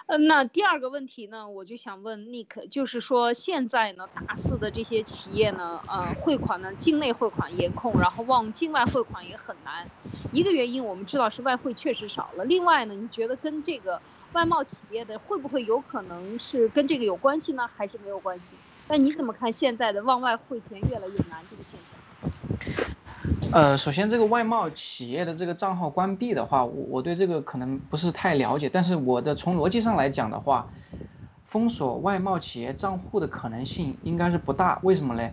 [0.08, 9.90] 呃，那第二个问题呢，我就想问 Nick，就是说现在呢，大肆的这些企业呢，呃，汇款呢，境内汇款严控，然后往境外汇款也很难。
[10.32, 14.02] 一个原因我们知道是外汇确实少了，另外呢，你觉得跟这个？
[14.32, 17.70] 外贸企业的会不会有可能是跟这个有关系呢？
[17.74, 18.58] 还是没有关系？
[18.90, 21.98] 那你怎么看现在的往外汇钱越来越难这个现象？
[23.52, 30.70] 呃，首先这个外贸企业的这个账号关闭的话，我我对这个可能不是太了解，但是我的从逻辑上来讲的话，
[31.44, 34.80] 封锁外贸企业账户的可能性应该是不大。
[34.84, 35.32] 为什么呢？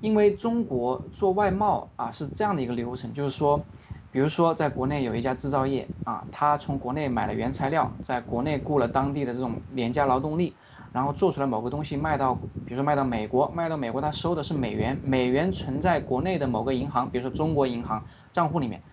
[0.00, 3.64] 因为中国做外贸啊是这样的一个流程，就是说。
[4.10, 10.54] 比如说，在国内有一家制造业啊，他从国内买了原材料，在国内雇了当地的这种廉价劳动力，
[10.94, 18.84] 然后做出来某个东西卖到，比如说卖到美国，卖到美国他收的是美元，美元存在国内的某个银行，比如说中国银行账户里面，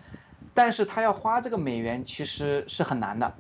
[0.55, 3.37] 但是他要花这个美元其实是很难的，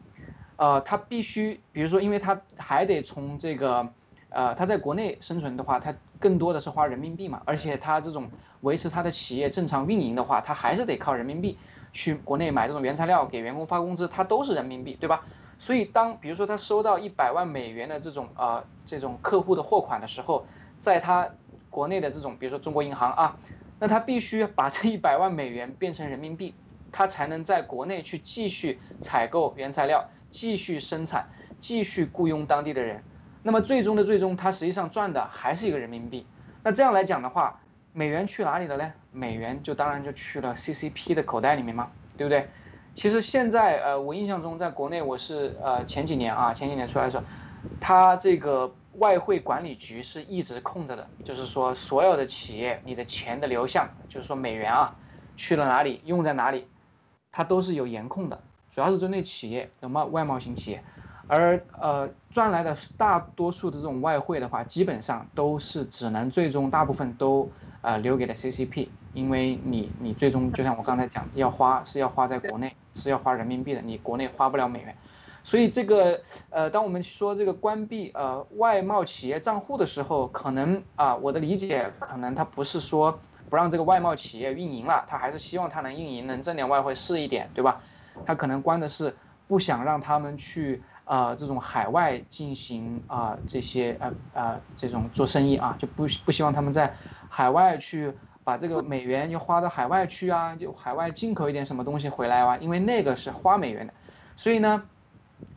[0.57, 3.95] 呃，他必须，比如说，因为他还得从这个，
[4.29, 11.57] 呃，他在国内生存的话，他更多的是花人民币嘛，而且他这种维持他的企业正常运营的话，他还是得靠人民币。
[11.93, 15.25] 去国内买这种原材料给员工发工资，他都是人民币，对吧？
[15.61, 20.47] 所以当比如说他收到一百万美元的这种呃这种客户的货款的时候，
[20.79, 21.29] 在他
[21.69, 23.37] 国内的这种比如说中国银行啊，
[23.77, 26.55] 那他必须把这一百万美元变成人民币，
[26.91, 33.03] 他才能在国内去继续采购原材料，继续生产，继续雇佣当地的人。
[33.43, 36.25] 那么最终的最终，他实际上赚的还是一个人民币。
[36.63, 37.59] 那这样来讲的话。
[37.93, 38.93] 美元去哪里了呢？
[39.11, 42.47] 美元就当然就去了 CCP 的口袋里面嘛，对不对？
[42.93, 47.23] 其实现在呃，我印象中在国内我是呃前几年啊，前几年出来的时候，
[47.79, 54.97] 它这个外汇管理局是一直控着的，就是说所有的企业你的钱的流向，就是说美元啊
[55.35, 56.67] 去了哪里，用在哪里，
[57.31, 60.83] 它都是有严控的，主要是针对企业，什么外贸型企业。
[61.27, 74.95] 而呃赚来的大多数的这种外汇的话，基本上都是只能最终大部分都呃留给了 CCP，因为你你最终就像我刚才讲，要花是要花在国内，是要花人民币的，你国内花不了美元，
[75.43, 83.19] 所以这个呃当我们说这个关闭呃外贸企业账户的时候，可能啊我的理解可能他不是说
[83.49, 87.81] 不让这个外贸企业运营了，他还是希望他能运营，能挣点外汇是一点，对吧？
[88.25, 89.15] 他可能关的是
[89.47, 90.83] 不想让他们去。
[91.03, 96.95] 啊，这种海外进行啊这些呃呃这种做生意啊，就不不希望他们在
[97.27, 98.13] 海外去
[98.43, 103.93] 把这个美元又花到海外去啊，就海外进口一点什么东西回来啊，因为那个是花美元的，
[104.35, 104.83] 所以呢，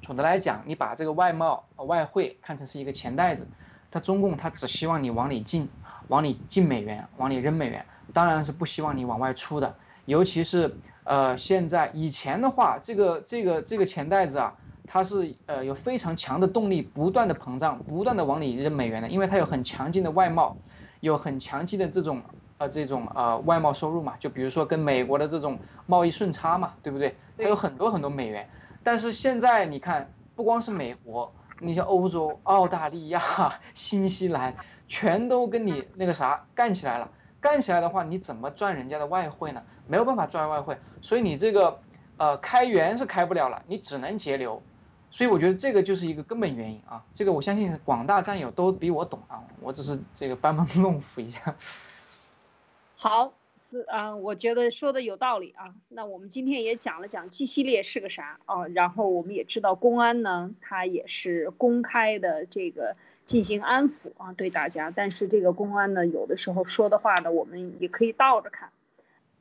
[0.02, 3.48] 总的来讲，你把这个外贸外汇看成是一个钱袋子，
[3.90, 5.68] 它中共它只希望你往里进，
[6.08, 9.74] 往里进美元，往里扔美元，当然是不希望你往外出的，
[10.04, 14.54] 尤其是呃现在以前的话，这个这个这个钱袋子啊。
[14.86, 20.58] 它是呃有非常强的动力，不断的膨胀，不断的往里扔美元的，因为它有很强劲的外贸，
[21.00, 22.22] 有很强劲的这种
[22.58, 27.14] 呃这种呃外贸收入嘛，就比如说跟美国的这种贸易顺差嘛，对不对？
[27.36, 28.48] 它有很多很多美元，
[28.82, 34.54] 但是现在你看，不光是美国，你像欧洲、澳大利亚、 新西兰，
[34.88, 37.10] 全都跟你那个啥干起来了。
[37.40, 39.62] 干起来的话，你怎么赚人家的外汇呢？
[39.86, 41.78] 没有办法赚外汇，所以你这个，
[42.16, 44.62] 呃，开源是开不了了，你只能节流。
[45.10, 47.04] 所以我觉得这个就是一个根本原因啊。
[47.12, 51.54] 这个我相信广大战友都比我懂啊，我只是这个班门弄斧一下。
[53.04, 53.34] 好。
[53.70, 55.74] 是啊，我觉得说的有道理啊。
[55.90, 62.96] 那我们今天也讲了讲 G 系列是个啥啊，然后我们也知道公安呢，它也是公开的这个
[63.26, 64.90] 进行安抚啊，对大家。
[64.90, 68.70] 但是这个公安呢，有的时候说的话呢，我们也可以倒着看。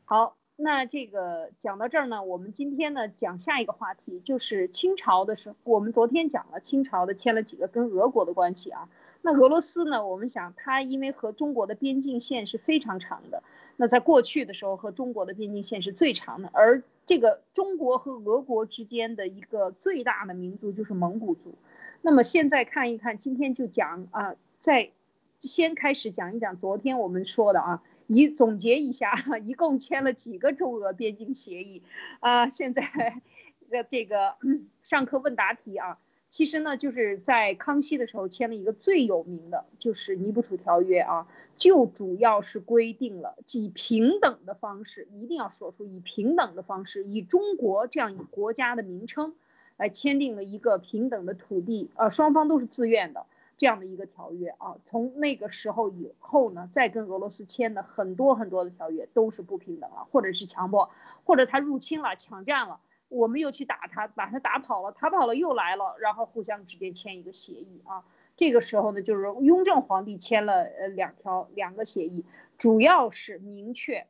[0.04, 8.90] 好，那这个讲到这儿呢，我们今天呢讲下一个话题，就是清朝的时候，我们昨天讲了清朝的签了几个跟俄国的关系啊。
[9.26, 13.42] 那俄罗斯呢，我们想它因为和中国的边境线是非常长的。
[13.78, 21.56] 那在过去的时候，和中国的边境线是最长的，而这个中国和俄国之间的一个最大的民族就是蒙古族。
[22.02, 24.92] 那么现在看一看，今天就讲啊，在
[25.40, 31.82] 先开始讲一讲昨天我们说的啊，一总结一下，一共签了几个中俄边境协议
[32.20, 32.50] 啊？
[32.50, 33.22] 现在
[33.70, 34.36] 的 这个
[34.84, 35.98] 上课问答题啊。
[36.34, 41.28] 其实呢，就是在康熙的时候签了一个最有名的，就是《尼布楚条约》啊，
[41.58, 49.36] 就主要是规定了以平等的方式，一定要说出以平等的方式，以中国这样一国家的名称
[49.78, 53.28] 来签订了一个平等的土地，呃，双方都是自愿的
[53.58, 54.78] 这样的一个条约啊。
[54.86, 60.90] 从那个时候以后呢，再跟俄罗斯签的很多很多的条约都是不平等了，或者是强迫，
[61.26, 62.80] 或者他入侵了、抢占了。
[63.14, 68.04] 我们又去打他，把他打跑了，他跑了又来了，然后互相直接签一个协议啊。
[68.36, 72.26] 这个时候呢，就是雍正皇帝签了呃两条两个协议，
[72.58, 74.08] 主要是明确，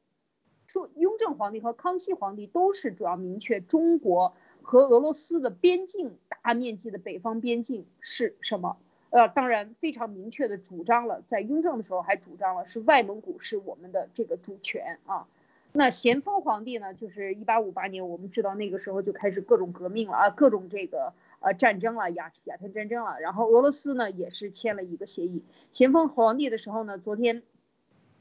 [0.68, 8.78] 说雍正皇帝和康熙皇帝都是主要明确中国和俄罗斯的边境大面积的北方边境是什么。
[9.10, 15.28] 呃，当然非常明确的主张了，在雍正的时候还主张了是外蒙古是我们的这个主权啊。
[15.76, 23.20] 那咸丰皇帝呢，就是一八五八年，我们知道那个时候就开始各种革命了啊，各种这个呃战争了，鸦鸦片战争了。
[23.20, 25.44] 然后俄罗斯呢也是签了一个协议。
[25.72, 27.42] 咸丰皇帝的时候呢，昨天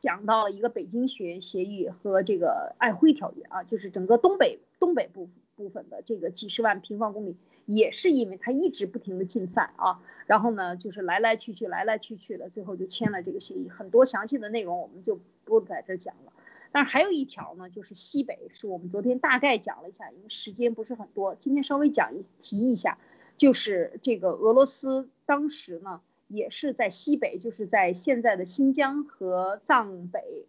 [0.01, 7.37] 讲到了一个北京协协议和这个爱辉条约啊，就是整个东北东北部部分的这个几十万平方公里，
[7.67, 13.69] 也是因为他一直不停的进犯啊，然后呢就是来来去去来来去去的，最后就签了这个协议。
[13.69, 16.33] 很多详细的内容我们就不在这讲了。
[16.73, 22.97] 但是还有一条呢，就是西北，是我们昨天大概讲了一下，因为时间不是很多，今天稍微讲一提一下，
[23.37, 30.47] 就是这个俄罗斯当时呢，也是在西北，就是在现在的新疆和藏北，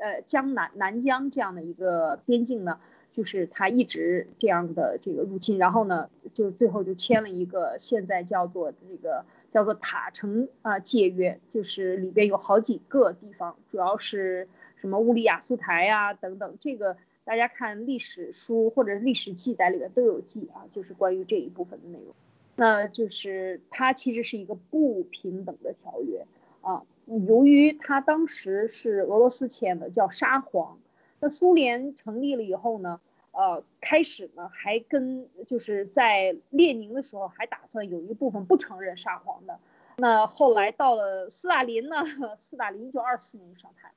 [0.00, 2.80] 呃江南南疆这样的一个边境呢，
[3.12, 14.48] 就是他一直这样的这个入侵，然后呢，就最后就签了一个现在叫做这个叫做塔城啊界约，就是里边有好几个地方，主要是。
[14.86, 22.14] 什么乌里雅苏台呀，等等，这个大家看历史书或者历史记载里面都有记啊，就是关于这一部分的内容。
[22.54, 26.24] 那就是它其实是一个不平等的条约
[26.60, 26.84] 啊。
[27.26, 30.78] 由于它当时是俄罗斯签的，叫沙皇。
[31.18, 33.00] 那苏联成立了以后呢，
[33.32, 39.58] 呃，开始呢还跟就是在列宁的时候还打算有一部分不承认沙皇的。
[39.96, 42.04] 那后来到了斯大林呢，
[42.38, 43.94] 斯大林就二四年上台了。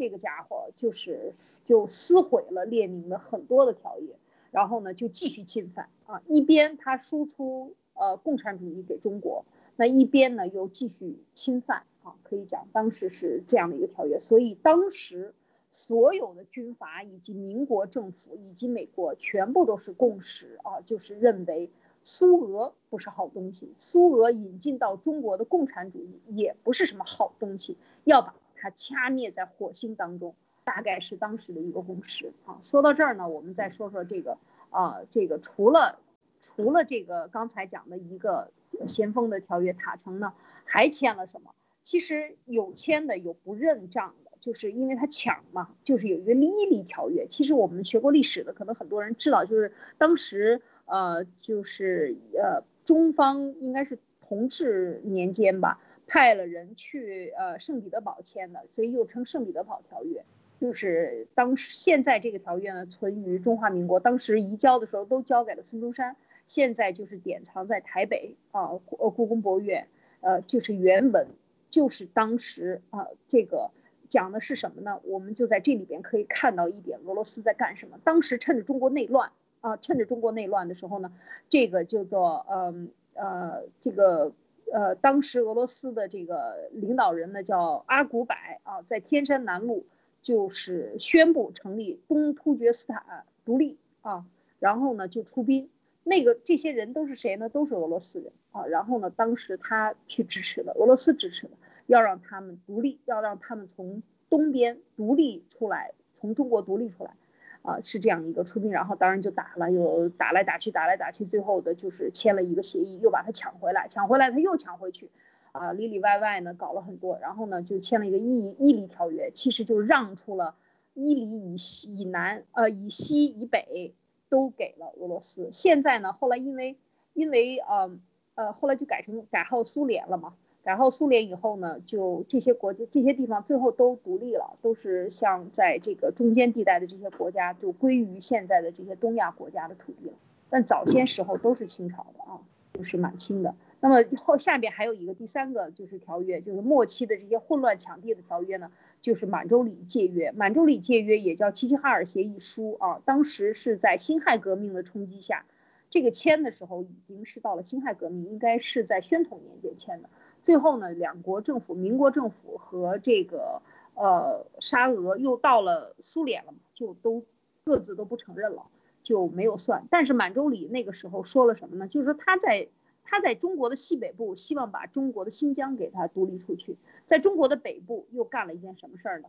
[0.00, 1.34] 这个家伙就是
[1.66, 4.14] 就撕毁了列宁的很多的条约，
[4.50, 9.44] 然后呢就继续侵犯啊，一边他输出呃共产主义给中国，
[9.76, 15.34] 那一边呢又继续侵犯啊，可以讲当时是这样的一个条约，所以当时
[15.70, 21.70] 所有的军阀以及民国政府以及美国全部都是共识啊，就是认为
[22.02, 28.34] 苏俄不是好东西，苏俄引进到中国的共产主义也不是什么好东西，要把。
[28.60, 30.34] 它掐灭在火星当中，
[30.64, 32.58] 大概是当时的一个共识啊。
[32.62, 34.36] 说到这儿呢，我们再说说这个
[34.68, 35.98] 啊，这个除了
[36.40, 38.52] 除了这个刚才讲的一个
[38.86, 40.34] 咸丰的条约塔城呢，
[40.64, 41.52] 还签了什么？
[41.82, 47.26] 其实有签的，有不认账的，就是因为他抢嘛，就是有一个伊犁条约。
[47.26, 55.80] 其实我们学过历史的，可能很多人知道，就是当时呃，就是呃，中方应该是同治年间吧。
[56.10, 60.24] 派了人去呃圣彼得堡签的，所以又称圣彼得堡条约，
[60.60, 66.16] 就是当时现在这个条约呢存于中华民国，当时移交的时候都交给了孙中山，
[66.48, 69.86] 现在就是典藏在台北啊呃故宫博物院，
[70.20, 71.28] 呃就是原文，
[71.70, 73.70] 就是当时啊这个
[74.08, 75.00] 讲的是什么呢？
[75.04, 78.00] 我们就在这里边可以看到一点俄罗斯在干什么。
[78.02, 79.30] 当时趁着中国内乱
[79.60, 81.12] 啊，趁着中国内乱的时候呢，
[81.48, 84.32] 这个叫做嗯呃这个
[84.72, 89.86] 呃当时俄罗斯的这个领导人呢叫阿古柏啊，在天山南路
[90.22, 94.24] 就是宣布成立东突厥斯坦独立啊，
[94.58, 95.68] 然后呢就出兵。
[96.02, 97.50] 那个这些人都是谁呢？
[97.50, 98.64] 都是俄罗斯人啊。
[98.66, 101.52] 然后呢，当时他去支持的，俄罗斯支持的，
[101.86, 107.14] 要让他们独立，要让他们从东边独立出来，从中国独立出来，
[107.62, 108.70] 啊，是这样一个出兵。
[108.70, 115.10] 然后当然就打了，又打来打去，打来打去，最后的就是签了一个协议，又把他抢回来，抢回来他又抢回去，
[115.52, 117.18] 啊，里里外外呢搞了很多。
[117.20, 120.54] 然后呢就签了一个伊伊犁条约，其实就让出了
[120.94, 123.94] 伊犁以西、以南、呃以西、以北。
[124.30, 125.48] 都给了俄罗斯。
[125.50, 126.76] 现在呢，后来因为
[127.14, 127.90] 因为呃
[128.36, 130.34] 呃，后来就改成改号苏联了嘛。
[130.62, 140.14] 然后苏联以后呢，就这些国家这些地方最后都独立了，都是像在这个中间地带的这些国家，就归于现在的这些东亚国家的土地了。
[140.48, 142.40] 但早先时候都是清朝的啊，
[142.74, 143.54] 就是满清的。
[143.82, 148.70] 那么后下边还有一个第三个就是条约，就是末期的这些混乱抢地的条约呢。
[149.02, 153.00] 就是满洲里界约，满洲里界约也叫齐齐哈尔协议书啊。
[153.06, 155.46] 当时是在辛亥革命的冲击下，
[155.88, 160.10] 这个签的时候已经是到了辛亥革命，应该是在宣统年间签的。
[160.42, 163.62] 最后呢，两国政府，民国政府和这个
[163.94, 167.24] 呃沙俄又到了苏联了嘛，就都
[167.64, 168.66] 各自都不承认了，
[169.02, 169.86] 就没有算。
[169.90, 171.88] 但是满洲里那个时候说了什么呢？
[171.88, 172.68] 就是说他在。
[173.02, 176.76] 他在中国的西北部，希望把中国的新疆给他独立出去，
[177.06, 179.28] 在中国的北部又干了一件什么事儿呢？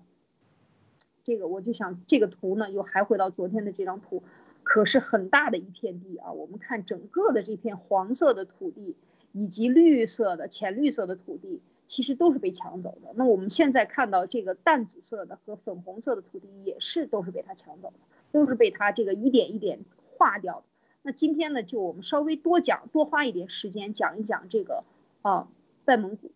[1.24, 4.22] 这个我就想，这个图呢又还回到昨天的这张图，
[4.62, 6.32] 可是很大的一片地啊。
[6.32, 8.96] 我们看整个的这片黄色的土地，
[9.34, 13.12] 以及绿色的、浅绿色的土地，其实都是被抢走的。
[13.16, 18.00] 那我们现在看到这个淡紫色的和粉红色的土地，也是都是被他抢走的，
[18.32, 19.80] 都是被他这个一点一点
[20.18, 20.64] 划掉的。
[21.04, 24.84] 那今天呢，就我们稍微多讲，多花一点时间讲一讲这个
[25.22, 25.48] 啊，
[25.86, 26.32] 外蒙古，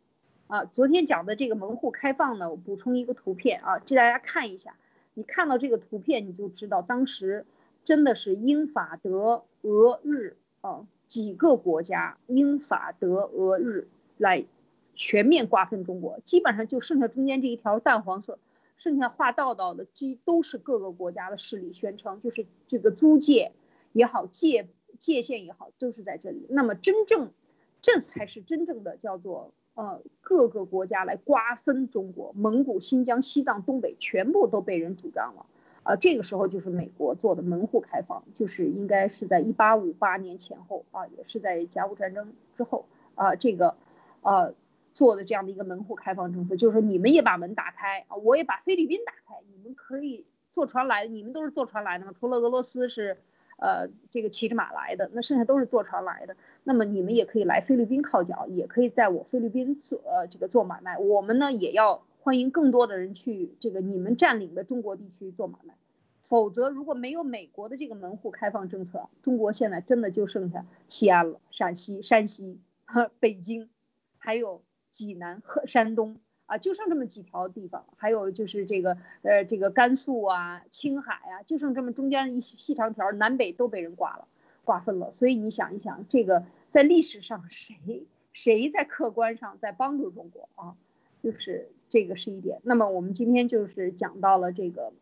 [0.48, 4.76] 啊，昨天讲的这个门户开放呢，我补充一个图片啊，借大家看一下。
[5.14, 7.46] 你看到这个图片，你就知道当时
[7.84, 13.88] 真的是英法德俄日啊几个国家，英法德俄日
[14.18, 14.46] 来
[14.94, 18.40] 全面瓜分中国，基本上就剩下中间这一条淡黄色，
[18.78, 23.52] 剩下画道道的，基都是各个国家的势力宣称，就是这个租界。
[23.92, 24.68] 也好，界
[25.00, 26.46] 界限也好，都是在这里。
[26.50, 27.32] 那么真正，
[27.80, 35.46] 这才是真正的叫做呃各个国家来瓜分中国，蒙古、新疆、西藏、东北全部都被人主张了。
[35.86, 43.76] 啊，这个时候就是美国做的门户开放，就是应该是在一八五八年前后啊，也是在甲午战争之后啊，这个
[44.22, 44.54] 呃
[44.94, 53.18] 做的这样的一个门户开放政策，就是说你们也把门打开啊，我也把菲律宾打开，你们可以坐船来，你们都是坐船来的嘛，除了俄罗斯是。
[53.58, 56.36] 呃，这个骑着马来的，那剩下都是坐船来的。
[56.66, 60.98] 那么你们也可以来菲律宾靠脚，也可以在我菲律宾做呃这个做买卖。
[60.98, 65.76] 我们呢也要欢迎更多的人去这个你们占领的中国地区做买卖。
[66.22, 73.70] 否则如果没有美国的这个门户开放政策，中国现在真的就剩下西安了，陕西、山西和北京，
[74.18, 76.18] 还有济南和山东。
[76.48, 84.28] 啊，就剩这么几条地方，还有就是这个，呃，这个甘肃啊、青海啊，就剩这么中间一细长条，南北都被人刮了，
[84.64, 85.12] 瓜分了。
[85.12, 90.76] 所以你想一想，这个在历史上谁谁在客观上在帮助中国啊？
[91.22, 92.60] 就是这个是一点。
[92.64, 94.94] 那么我们今天就是讲到了这个，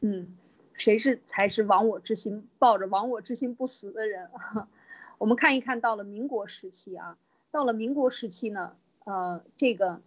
[0.00, 0.36] 嗯，
[0.74, 4.30] 谁是才是亡我之心，抱着亡我之心不死的人？
[5.18, 7.18] 我们看一看到了民国时期啊，
[7.50, 10.00] 到了民国时期呢，呃，这个。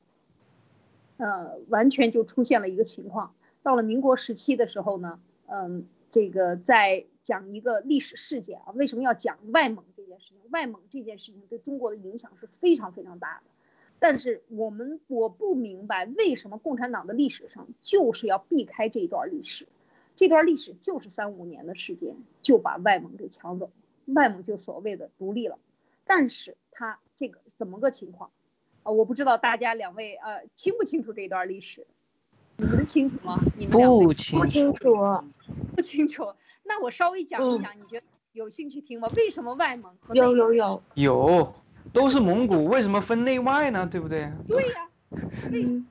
[1.21, 3.33] 呃，完全就出现了一个情况。
[3.61, 10.37] 到了民国时期的时候呢，嗯，这个在讲一个历史事件啊，为什么要讲外蒙这件事情？
[10.49, 13.51] 外蒙这件事情对中国的影响是非常非常大的。
[13.99, 19.67] 但是我们我不明白为什么共产党的历史上就是要避开这段历史，
[20.15, 23.69] 这段历史就是三五年的时间就把外蒙给抢走，
[24.05, 25.59] 外蒙就所谓的独立了。
[26.05, 28.31] 但是他这个怎么个情况？
[28.83, 31.85] 啊，我不知道大家两位呃清不清楚这段历史，
[32.55, 33.35] 你们清楚吗？
[33.57, 34.95] 你们不清不清楚，
[35.75, 36.33] 不清楚。
[36.63, 39.11] 那我稍微讲一讲，你觉得有兴趣听吗？
[39.17, 39.93] 为什么外蒙？
[40.13, 41.53] 有有有有，
[41.93, 43.87] 都是蒙古，为什么分内外呢？
[43.91, 44.31] 对不对？
[44.47, 44.89] 对呀，
[45.51, 45.85] 为什么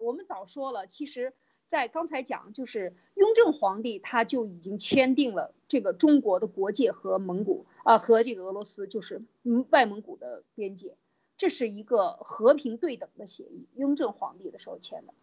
[0.00, 1.32] 我们早说了，其实，
[1.66, 10.96] 在刚才讲，就是雍正皇帝他就已经签订了这个中国的国界和蒙古啊和这个俄罗斯，就是嗯外蒙古的边界。
[11.36, 15.14] 这是一个和平对等的协议，雍正皇帝的时候签的。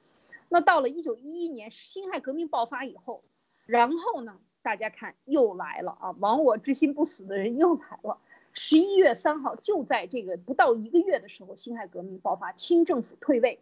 [0.47, 3.23] 那到了一九一一年辛亥革命爆发以后，
[3.65, 6.11] 然后呢，大家看又来了啊！
[6.19, 8.17] 亡我之心不死的人又来了。
[8.57, 13.59] 十一月三号，就在这个不到一个月的时候，辛亥革命爆发，清政府退位。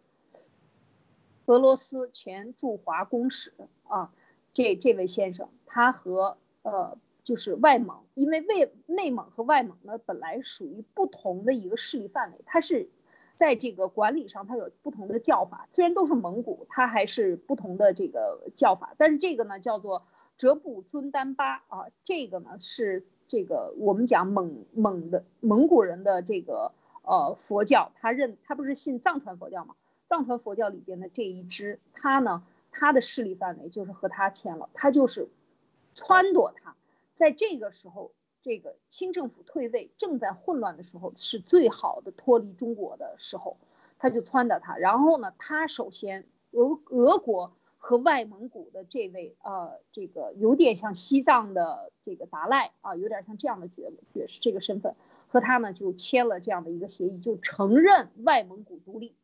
[1.46, 3.52] 俄罗斯前驻华公使
[3.88, 4.14] 啊，
[4.52, 12.88] 这这位先生，他和呃就是外蒙，因为内内蒙和外蒙呢本来属于不同的一个势力范围，它是
[13.34, 20.06] 在这个管理上它有不同的叫法，虽然都是蒙古，它还是不同的这个叫法，但是这个呢叫做
[20.38, 26.72] 哲布尊丹巴啊，这个呢是这个我们讲蒙蒙的蒙古人的这个
[27.02, 29.74] 呃佛教，他认他不是信藏传佛教吗？
[30.06, 35.28] 藏传佛教里边的这一支，他呢，他的势力范围就是和他签了，他就是
[35.94, 36.76] 撺掇他，
[37.14, 38.12] 在这个时候，
[38.42, 43.56] 这个清政府退位正在混乱的时候，是最好的脱离中国的时候，
[43.98, 44.76] 他就撺掇他。
[44.76, 47.52] 然后呢，他首先俄俄国
[47.86, 54.94] 和外蒙古的这位呃，这个有点像西藏的这个达赖啊，有点像这样的角爵士这个身份，
[55.28, 59.14] 和他呢就签了这样的一个协议，就承认外蒙古独立。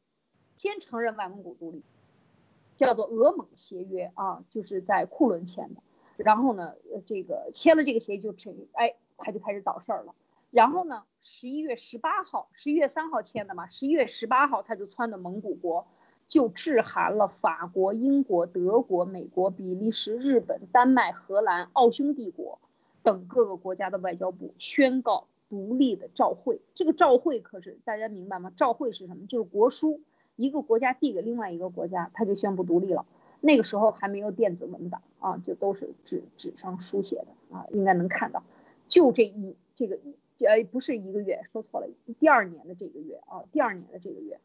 [0.57, 1.83] 先承认外蒙古独立，
[2.77, 5.81] 叫做俄蒙协约啊，就是在库伦签的。
[6.19, 6.75] 然后呢，
[7.07, 10.15] 这个签了这个协议就成，哎，他就开始捣事儿了。
[10.51, 15.87] 然后呢，十一月十八号，十一月三号签的嘛，十一月十八号他就窜的蒙古国，
[16.31, 22.61] 就致函了法国、英国、德国、美国、比利时、日本、丹麦、荷兰、奥匈帝国
[23.03, 26.61] 等各个国家的外交部，宣告独立的照会。
[26.77, 28.53] 这个照会可是大家明白吗？
[28.55, 29.27] 照会是什么？
[29.27, 30.01] 就是国书。
[30.37, 33.05] 一个国家递给另外一个国家，他就宣布独立了。
[33.41, 37.27] 那个时候还没有电子文档啊，就都是纸纸上书写的
[37.57, 38.45] 啊，应该能看到。
[38.87, 39.99] 就这一这个
[40.47, 41.89] 呃不是一个月，说错了，
[42.21, 44.39] 第二年的这个月啊，第二年的这个月。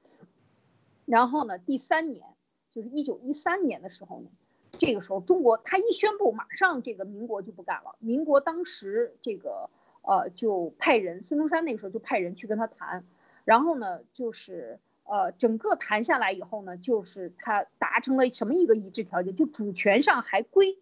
[1.06, 2.26] 然后呢，第三年
[2.72, 4.30] 就是一九一三年的时候呢，
[4.78, 7.96] 这个时候中国他一宣布，马上这个民国就不干了。
[8.00, 9.70] 民国当时这个
[10.02, 13.06] 呃就派人，孙中山那个时候就派人去跟他谈，
[13.44, 14.80] 然后呢就是。
[15.08, 20.80] 呃，整个谈下来以后呢，就是他达成了什么一个一致条件，就主权上还归，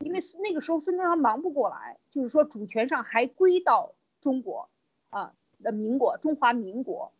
[0.00, 4.68] 因为那个时候孙中山忙不过来，就是说主权上还归到中国，
[5.10, 7.12] 啊，的民国中华民国，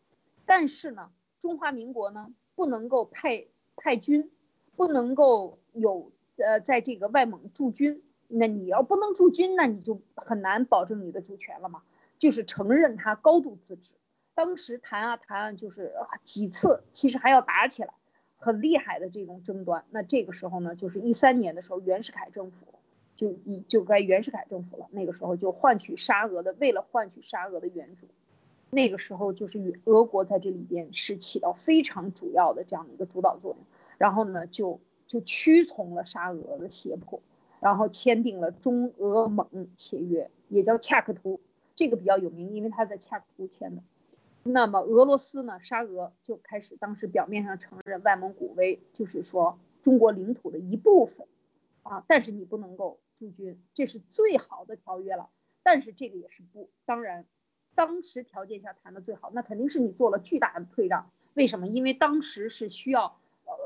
[0.45, 4.29] 但是呢，中华民国呢不能够派派军，
[4.75, 11.81] 不能够有呃在这个外蒙驻军，那你要不能驻军，那你就很难保证你的主权了嘛，
[12.19, 13.93] 就是承认他高度自治。
[14.35, 15.91] 当时谈啊谈啊，就是
[16.21, 17.95] 几次，其实还要打起来，
[18.37, 19.83] 很厉害的这种争端。
[19.89, 22.67] 那这个时候呢，就是一三年的时候，袁世凯政府
[23.15, 24.87] 就一就该袁世凯政府了。
[24.91, 28.05] 那个时候就换取沙俄的，为了换取沙俄的援助，
[28.71, 33.65] 那个时候就是与俄国在这里边是起到非常主要的这样的一个主导作用。
[33.97, 37.21] 然后呢，就就屈从了沙俄的胁迫，
[37.59, 41.39] 然后签订了中俄蒙协约，也叫恰克图。
[41.75, 43.83] 这个比较有名，因为他在恰克图签的。
[44.43, 45.59] 那么俄罗斯呢？
[45.59, 51.27] 沙俄就开始，当时表面上承认外蒙古为，就是说中国领土的一部分，
[51.83, 55.29] 啊，但是你不能够驻军，这是最好的条约了。
[55.61, 57.27] 但是这个也是不，当然，
[57.75, 61.09] 当时条件下谈的最好，那肯定是你做了巨大的退让。
[61.33, 61.67] 为什么？
[61.67, 63.17] 因为当时是需要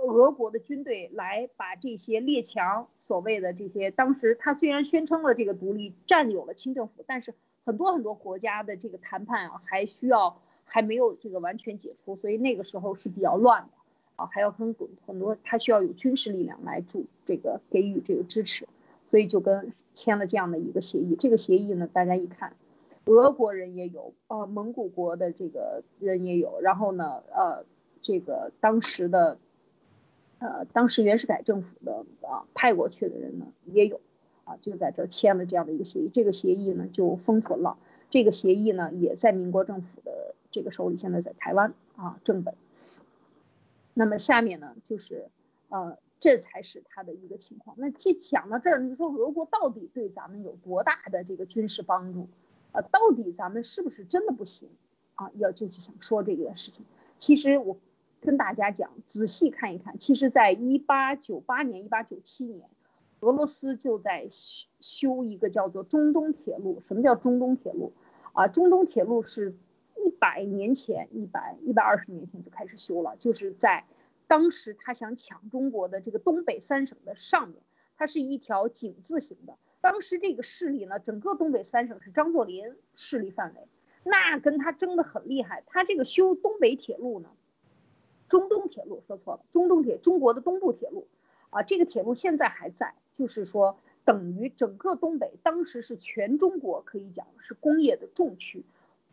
[0.08, 7.34] 俄国的军队来把这些列强，所谓的这些，当时他虽然宣称了这个独立，占有了清政府，但是
[7.66, 10.40] 很多很多国家的这个谈判啊，还需要。
[10.68, 13.70] 还没有这个完全解除，所以那个时候是比较乱的
[14.16, 14.76] 啊，还要跟
[15.06, 18.68] 很多，他需要有军事力量来助这个给予这个支持，
[19.12, 21.16] 所以就跟签了这样的一个协议。
[21.18, 22.56] 这个协议呢，大家一看，
[23.06, 27.66] 俄国人也有，呃，蒙古国的这个人也有，然后呢，呃，
[28.02, 29.38] 这个当时的，
[30.40, 34.02] 呃，当时袁世凯政府的啊派过去的人呢也有，
[34.44, 36.10] 啊，就在这签了这样的一个协议。
[36.12, 37.78] 这个协议呢就封存了，
[38.10, 40.34] 这个协议呢也在民国政府的。
[40.52, 42.56] 这个手里现在在台湾啊，正本。
[43.94, 45.28] 那么下面呢，就是
[45.68, 47.76] 呃，这才是他的一个情况。
[47.78, 52.30] 那既讲到这儿，你说俄国到底对咱们有多大的这个军事帮助？
[52.76, 54.70] 呃，到底咱们是不是真的不行
[55.16, 55.32] 啊？
[55.36, 56.86] 要就是想说这个事情。
[57.18, 57.78] 其实我
[58.20, 62.70] 跟大家讲，仔细看一看，其实在一八九八年、一八九七年，
[63.22, 66.82] 俄罗斯就在修修一个叫做中东铁路。
[66.86, 67.94] 什么叫中东铁路？
[68.34, 69.56] 啊，中东铁路是。
[69.98, 73.86] 一百年前，一百一百二十年前就开始修了，就是在
[74.28, 77.58] 当时他想抢中国的这个东北三省的上面，
[77.98, 79.58] 它是一条井字形的。
[79.86, 83.68] 当时这个势力呢，整个东北三省是张作霖势力范围，
[84.04, 85.62] 那跟他争得很厉害。
[85.68, 87.30] 他这个修东北铁路呢，
[88.28, 91.08] 中东铁路说错了，中东铁中国的东部铁路
[91.52, 98.66] 啊，这个铁路现在还在，就是说等于整个东北当时是全中国可以讲是工业的重区。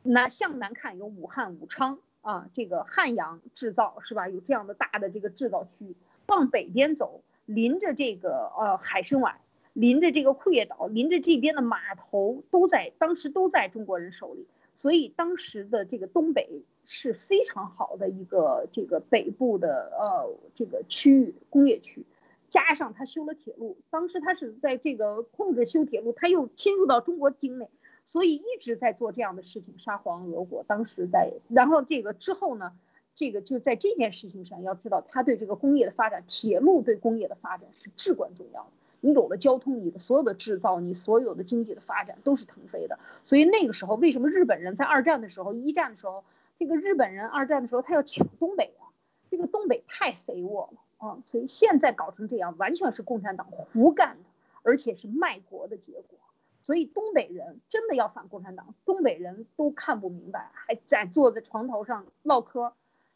[0.03, 4.31] 那向南看有武汉、武昌啊，这个汉阳制造是吧？
[4.31, 5.95] 有这样的大的这个制造区。
[6.29, 9.39] 往北边走，临着这个呃海参崴，
[9.73, 14.47] 临着这个库页岛，临着这边的码头，都在当时都在中国人手里。
[14.75, 22.05] 所以当时的这个东北是非常好的一个这个北部的呃这个区域工业区。
[22.49, 27.71] 加上他修了铁路，当时他是在这个控制修铁路，他又侵入到中国境内，
[28.05, 30.63] 所以一直在做这样的事情，沙皇俄国。
[30.65, 32.75] 当时在，然后这个之后呢，
[33.15, 38.71] 这个就在这件事情上，要知道他对这个工业的发展，铁路对工业的发展是至关重要的。
[39.03, 42.99] 你有了交通，你的所有的制造，你所有的经济的发展都是腾飞的。
[43.25, 46.25] 所以那个时候，为什么日本人在二战的时候、一战的时候，
[46.57, 48.95] 这个日本人二战的时候他要抢东北啊？
[49.29, 50.79] 这个东北太肥沃了。
[50.99, 54.23] 啊，所以现在搞成这样，完全是共产党胡干的，
[54.63, 56.17] 而且是卖国的结果。
[56.61, 62.73] 所以东北人真的要反共产党，东北人都看不明白，还在坐在床头上唠嗑。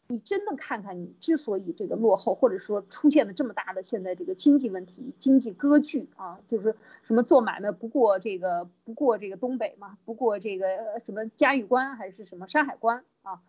[0.09, 10.65] 你真的看看，你之所以这个落后，或者说出现了这么大的现在这个经济问题、经济割据啊，就是什么做买卖不过这个不过这个东北嘛，不过这个
[11.05, 13.41] 什么嘉峪关还是什么山海关啊。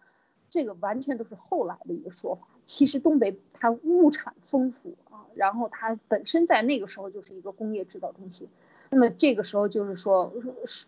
[0.51, 2.49] 这个完全都是后来的一个说法。
[2.65, 8.49] 其实东北它物产丰富啊，然后它本身在那个时候就是一个工业制造中心。
[8.91, 10.33] 那么这个时候就是说，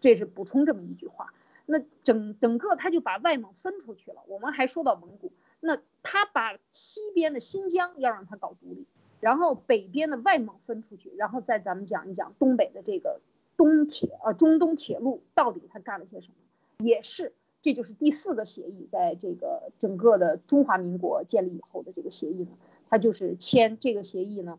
[0.01, 1.35] 这是补充这么一句话。
[1.66, 4.23] 那整整个他就把外蒙分出去了。
[4.29, 5.31] 我们还说到蒙古，
[5.61, 8.87] 那他把西边的新疆要让他搞独立，
[9.21, 13.21] 然后北边的外蒙分出去，然后再咱们讲一讲东北的这个
[13.57, 17.35] 东铁啊中东铁路到底他干了些什么，也是。
[17.63, 22.53] 这就是第四个协议，在这个整个的中华民国建立以后的这个协议呢，
[22.89, 24.59] 他就是签这个协议呢。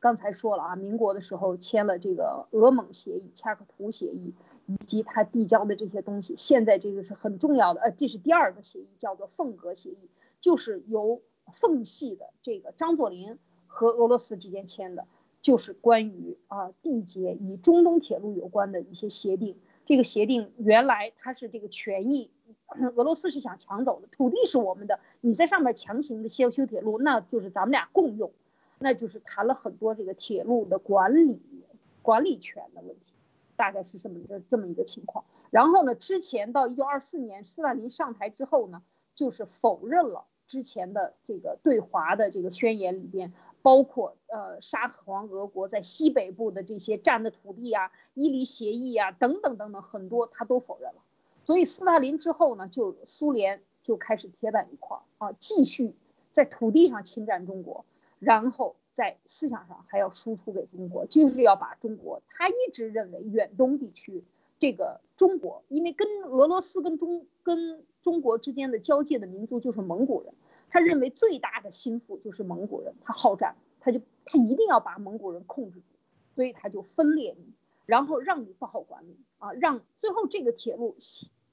[0.00, 4.32] 刚才说了啊，民国的时候签了这个俄蒙协议、恰克图协议，
[4.66, 6.34] 以及他递交的这些东西。
[6.36, 10.08] 现在这个是很重要的，呃，这是第二个协议，叫做凤格协议，
[10.40, 11.20] 就是由
[11.52, 15.06] 奉系的这个张作霖和俄罗斯之间签的，
[15.40, 19.56] 就是关于啊缔结与中东铁路有关的一些协定。
[19.84, 22.30] 这个协定原来它是这个权益，
[22.94, 28.30] 俄罗斯是想抢走的，土地是我们的，你在上面强行的修修铁路，那就是咱们俩共用，
[28.78, 31.40] 那就是谈了很多这个铁路的管理
[32.00, 33.11] 管理权的问题，
[33.56, 35.24] 大概是这么一个这么一个情况。
[35.50, 38.82] 然后呢，之前到一九二四年斯大林上台之后呢，
[39.14, 43.32] 就是否认了之前的这个对华的这个宣言里边。
[43.64, 51.00] 包括呃沙皇俄国在西北部的这些占的土地啊、伊犁协议啊等等等等很多他都否认了，
[51.44, 55.94] 所以斯大林之后呢，就苏联就开始铁板一块啊，继续
[56.32, 57.84] 在土地上侵占中国，
[58.18, 64.24] 然后在思想上还要输出给中国，就是要把中国他一直认为远东地区
[64.58, 70.32] 这个中国，因为跟俄罗斯跟中跟中国之间的交界的民族就是蒙古人。
[70.74, 75.84] 他认为最大的心腹就是蒙古人，他好战，他就他一定要把蒙古人控制住，
[76.34, 77.52] 所以他就分裂你，
[77.84, 80.96] 然后让你不好管理啊，让最后这个铁路，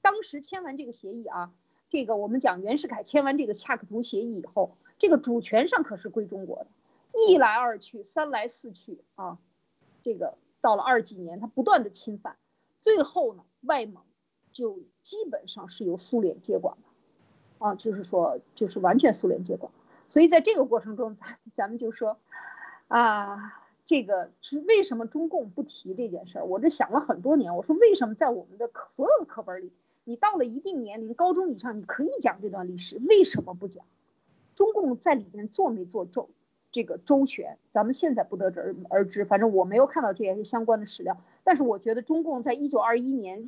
[0.00, 1.52] 当时签完这个协议啊，
[1.90, 6.66] 这个我们讲袁世凯签完这个恰克图协议以后，这个主权上可是归中国的，
[7.12, 9.38] 一来二去，三来四去啊，
[10.02, 12.36] 这个到了二几年，他不断的侵犯，
[12.80, 14.02] 最后呢，外蒙
[14.52, 16.82] 就基本上是由苏联接管了。
[17.58, 19.70] 啊，就是说，就是完全苏联接管，
[20.08, 22.16] 所以在这个过程中，咱咱们就说，
[22.88, 26.46] 啊，这个是为什么中共不提这件事儿？
[26.46, 33.84] 我这想了很多年，我说为什么在我们的所有的课本里，你到了一定年龄，高中以上你可以讲这段历史，为什么不讲？
[34.54, 36.30] 中共在里面做没做周
[36.72, 37.58] 这个周旋？
[37.70, 41.16] 咱们现在不得而而知，反正我没有看到这些相关的史料。
[41.44, 43.46] 但是我觉得中共在一九二一年，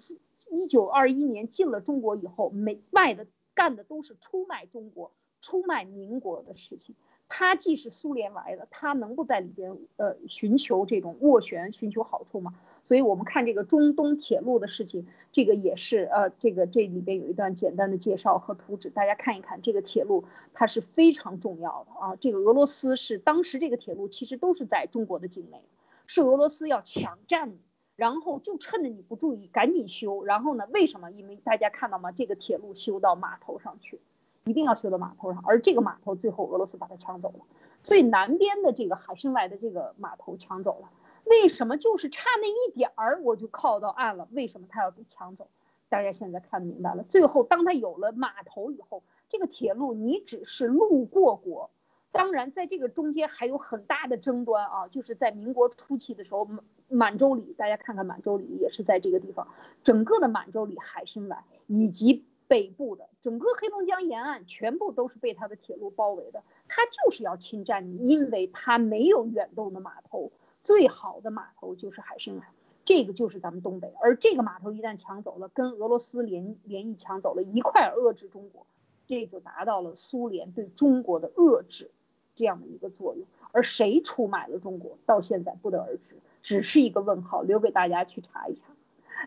[0.51, 3.27] 一九二一年进了中国以后，没卖的。
[3.55, 5.13] 干的都是出卖中国、
[5.43, 6.97] 出卖民国的事情。
[7.29, 12.55] 他既是苏联来的，他能不在里边呃寻求这种斡旋、寻求好处吗？
[12.93, 19.63] 所以我们看这个中东铁路的事情，这个也是呃，这个这里边有一段简单的介绍和图纸，大家看一看。
[19.63, 22.17] 这个铁路它是非常重要的啊。
[22.17, 25.63] 这个俄罗斯是当时这个铁路其实都是在中国的境内，
[26.07, 27.55] 是俄罗斯要抢占。
[27.97, 30.23] 然后就趁着你不注意，赶紧修。
[30.23, 30.69] 然后呢？
[30.71, 31.11] 为什么？
[31.11, 32.13] 因为大家看到吗？
[32.13, 34.01] 这个铁路修到码头上去，
[34.45, 35.43] 一定要修到码头上。
[35.47, 37.47] 而这个码头最后俄罗斯把它抢走了，
[37.83, 40.91] 最南边的这个海参崴的这个码头抢走了。
[41.33, 41.79] 为什么？
[41.79, 44.29] 就是差那一点儿，我就靠到岸了。
[44.33, 45.49] 为什么他要被抢走？
[45.89, 47.03] 大家现在看明白了。
[47.05, 51.71] 最后，当他有了码头以后，这个铁路你只是路过国，
[52.11, 59.49] 当然，在这个中间还有很大的争端啊，就是在民国初期的时候，满满洲里，大家看看满洲里也是在这个地方，
[59.83, 70.31] 整个的满洲里海参崴以及北部的整个黑龙江沿岸，全部都是被他的铁路包围的，他就是要侵占你，因为他没有远东的码头，
[70.63, 72.43] 最好的码头就是海参崴，
[72.85, 78.67] 这个就是咱们东北，而这个码头一旦抢走了，跟俄罗斯联联谊抢走了一块遏制中国，
[79.07, 81.91] 这就达到了苏联对中国的遏制。
[82.35, 88.63] 这样的一个作用，而谁出卖了中国，到现在不得而知，只是一个问号，留给大家去查一查。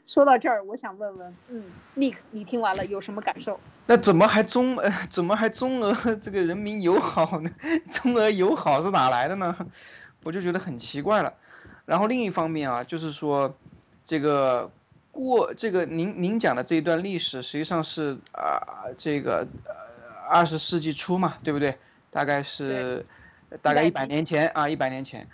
[0.04, 1.66] 说到这儿，我想问问，嗯
[1.96, 3.60] ，Nick，你听完了有什么感受？
[3.86, 7.52] 那怎么还中呃，怎么还中俄这个人民友好呢？
[7.94, 9.56] 中俄友好是哪来的呢？
[10.26, 11.36] 我就觉得很奇怪了。
[11.86, 13.56] 然后另一方面啊，就是说，
[14.04, 14.72] 这个
[15.12, 19.72] 过这个您您讲的这一段历史，实际上是啊，这个呃
[20.28, 21.78] 二十世纪初嘛，对不对？
[22.10, 23.06] 大概是，
[23.62, 25.28] 大概一百年前啊，一百年前。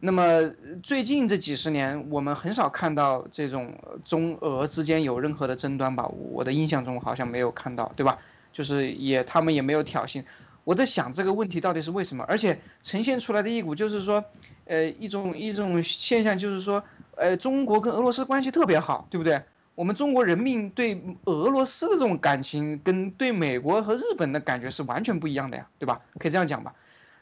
[0.00, 0.50] 那么
[0.82, 3.72] 最近这几十年，我们很少看到这种
[4.04, 6.06] 中俄之间有任何的争端吧？
[6.06, 8.18] 我的印象中好像没有看到，对吧？
[8.52, 10.22] 就是也他们也没有挑衅。
[10.64, 12.24] 我在想这个问题到底是为什么？
[12.26, 14.24] 而且呈现出来的一股就是说，
[14.64, 16.82] 呃，一种一种现象就是说，
[17.16, 19.42] 呃，中国跟俄罗斯关系特别好，对不对？
[19.74, 26.00] 我们中国人民对俄罗斯的这种感情，跟对美国和日本的感觉是完全不一样的呀，对吧？
[26.18, 26.74] 可以这样讲吧。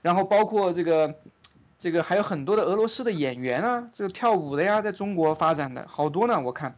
[0.02, 1.14] 然后包括这个，
[1.78, 6.38] 这个还有很多的俄罗斯的演员啊，这个跳舞的呀，在中国发展的好多呢。
[6.42, 6.76] 我看，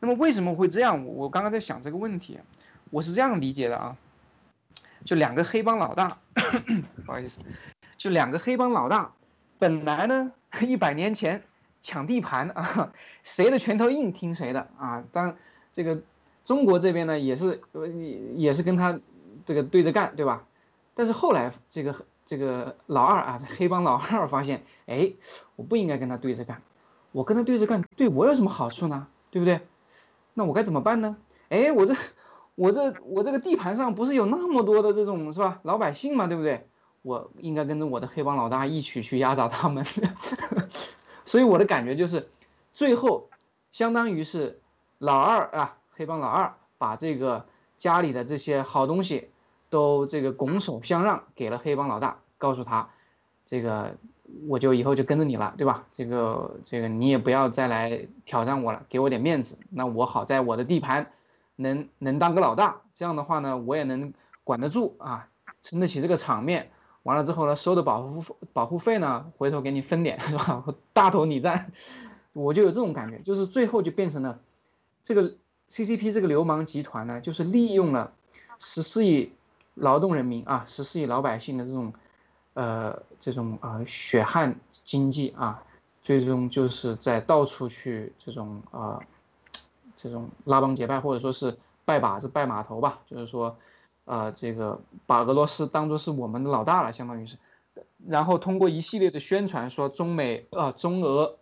[0.00, 1.06] 那么为什么会这样？
[1.06, 2.40] 我刚刚在想这个问题，
[2.90, 3.96] 我是这样理解的啊，
[5.04, 6.18] 就两个黑帮老大，
[7.04, 7.40] 不好意思，
[7.96, 9.12] 就两个黑帮老大，
[9.58, 11.42] 本来呢，一百年前。
[11.84, 12.92] 抢地盘啊，
[13.24, 15.02] 谁的拳头硬听谁的啊！
[15.10, 15.36] 当
[15.72, 16.00] 这个
[16.44, 17.60] 中国这边呢，也是
[18.36, 19.00] 也是跟他
[19.44, 20.44] 这个对着干，对吧？
[20.94, 25.12] 但是后来这个这个老二啊，这黑帮老二发现，哎，
[25.56, 26.62] 我不应该跟他对着干，
[27.10, 29.08] 我跟他对着干对我有什么好处呢？
[29.32, 29.60] 对不对？
[30.34, 31.16] 那我该怎么办呢？
[31.48, 31.96] 哎，我这
[32.62, 36.68] 我这我这个地盘上不是有那么多的这种是吧老百姓嘛，对不对？
[37.02, 39.84] 我应该跟着我的黑帮老大一起去压榨他们。
[41.26, 42.28] 所以我的感觉就是，
[42.72, 43.30] 最后，
[43.72, 44.60] 相当于是
[44.98, 47.46] 老二啊，黑帮老二把这个
[47.78, 49.30] 家里的这些好东西，
[49.68, 52.90] 都这个拱手相让给了黑帮老大，告诉他，
[53.44, 53.96] 这个
[54.46, 55.84] 我就以后就跟着你了，对吧？
[55.92, 61.10] 这个这个你也不要再来挑战我了，给我点面子，那我好在我的地盘，
[61.56, 64.12] 能能当个老大，这样的话呢，我也能
[64.44, 65.28] 管得住啊，
[65.62, 66.70] 撑得起这个场面。
[67.02, 70.64] 完了之后呢，收的保护保护费呢，回头给你分点，是吧？
[70.94, 71.72] 大头你占，
[72.32, 74.38] 我就有这种感觉，就是最后就变成了，
[75.02, 75.34] 这个
[75.68, 78.12] CCP 这个流氓集团呢，就是利用了
[78.60, 79.32] 十四亿
[79.74, 81.92] 劳动人民啊，十四亿老百姓的这种，
[82.54, 85.64] 呃，这种啊血汗经济啊，
[86.04, 89.00] 最终就是在到处去这种啊，
[90.02, 93.56] 这种拉帮结派，或者说是拜把子、拜码头吧，就是说。
[94.04, 97.36] 啊，这个把俄罗斯当做是我们的老大了，相当于是，
[98.04, 101.36] 然后通过一系列的宣传说中美啊中俄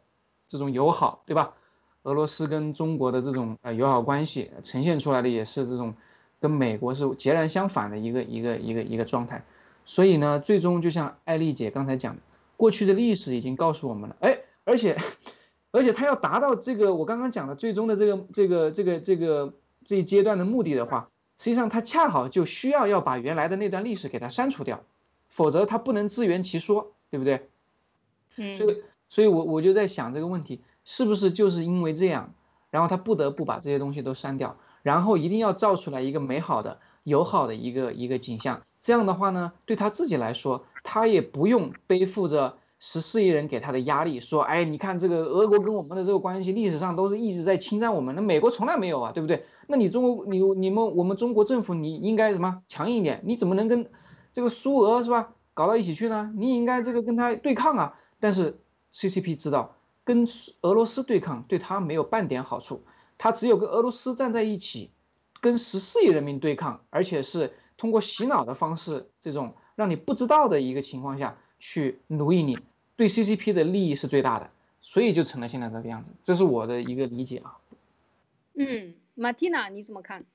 [0.46, 1.54] 这种友好，对吧？
[2.02, 5.94] 俄罗斯跟中国的这种呃友好关系呈现出来的也是这种
[6.38, 9.42] 跟美国是截然相反的一个一个一个一个状态，
[9.86, 12.20] 所以呢，最终就像艾丽姐刚才讲的，
[12.58, 14.98] 过去的历史已经告诉我们了，哎，而且
[15.72, 19.54] 而且他要达到这个我刚刚讲的最终的这个这个这个这个
[19.84, 21.08] 这一阶段的目的的话。
[21.38, 24.82] 实际上，他恰好就需要要把原来的那段历史给它删除掉，
[25.30, 27.48] 否则他不能自圆其说，对不对？
[28.36, 28.56] 嗯。
[28.56, 32.34] 所以，所以我我就在想这个问题，是不是就是因为这样，
[32.68, 38.60] 然后他不得不把这些东西都删掉，然后一定要造出来一个美好的、友好的一个一个景象。
[38.82, 42.58] 这样的话呢，对他自己来说，他也不用背负着。
[42.82, 49.44] 十四亿人给他的压力，说，哎，你看这个俄国跟我们的这个关系，历史上都是一直在侵占我们，那美国从来没有啊，对不对？
[49.66, 53.20] 那你中国，你你们我们中国政府，你应该什么强硬一点？
[53.24, 53.90] 你怎么能跟
[54.32, 56.32] 这个苏俄是吧搞到一起去呢？
[56.34, 57.98] 你应该这个跟他对抗啊。
[58.18, 58.58] 但是
[58.94, 60.26] CCP 知道跟
[60.62, 62.82] 俄罗斯对抗对他没有半点好处，
[63.18, 64.90] 他只有跟俄罗斯站在一起，
[65.42, 72.58] 跟十四亿人民对抗，而且是通过洗脑的方式，这种让你不知道的一个情况下去奴役你。
[73.00, 74.50] 对 CCP 的利益是最大的，
[74.82, 77.56] 所以就成了现在这个样子，这是我的一个理解啊。
[78.52, 80.26] 嗯，Martina 你怎么看？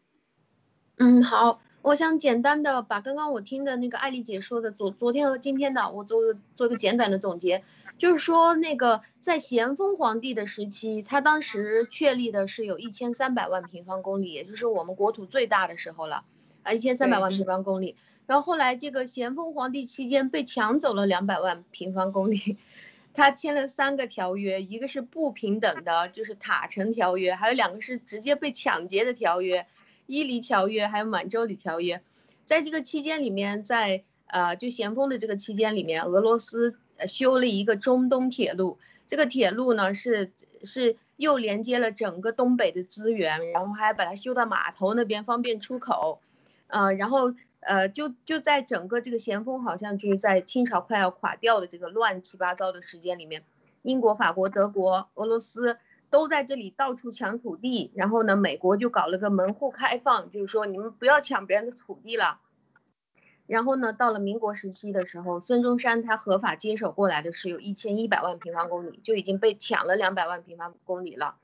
[0.97, 7.63] 嗯，好，我想简单的把刚刚我听的那个艾丽姐说的昨昨天和今天的，我做做一个简短的总结，
[7.99, 16.23] 就是说那个在咸丰皇帝的时期，他当时确立的是有一千三百万平方公里，也就是我们国土最大的时候了
[16.63, 17.95] 啊，一千三百万平方公里。
[18.27, 22.57] 然后后来这个咸丰皇帝期间被抢走了两百万平方公里，
[23.13, 29.67] 他签了三个条约，一个是不平等的，就是塔城条约，还有两个是直接被抢劫的条约，
[30.07, 32.01] 伊犁条约还有满洲里条约。
[32.45, 36.75] 在这个期间里面，在呃就咸丰的这个期间里面，俄罗斯
[37.07, 40.31] 修了一个中东铁路，这个铁路呢是
[40.63, 46.21] 是又连接了整个东北的资源，然后还把它修到码头那边方便出口，
[46.67, 47.35] 呃然后。
[47.67, 53.43] 呃，就就在整个这个咸丰，好像就是在清朝快要垮掉的这个乱七八糟的时间里面，
[53.81, 55.77] 英国、法国、德国、俄罗斯
[56.11, 62.39] 都在这里到处抢土地，然后呢，美国就搞了个门户开放，就是说你们不要抢别人的土地了。
[63.47, 71.35] 然后呢，到了民国时期的时候，孙中山他合法接手过来的是有一千一百万平方公里，就已经被抢了两百万平方公里了。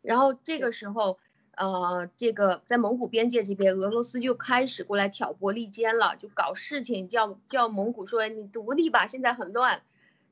[0.00, 1.18] 然后这个时候。
[1.58, 9.82] 呃，这个在蒙古边界这边，俄罗斯就开始过来挑拨离间了，就搞事情，叫叫蒙古说你独立吧，现在很乱。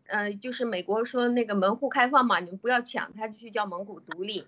[0.06, 4.46] 呃，就是美国说那个门户开放嘛，你们不要抢，他就去叫蒙古独立。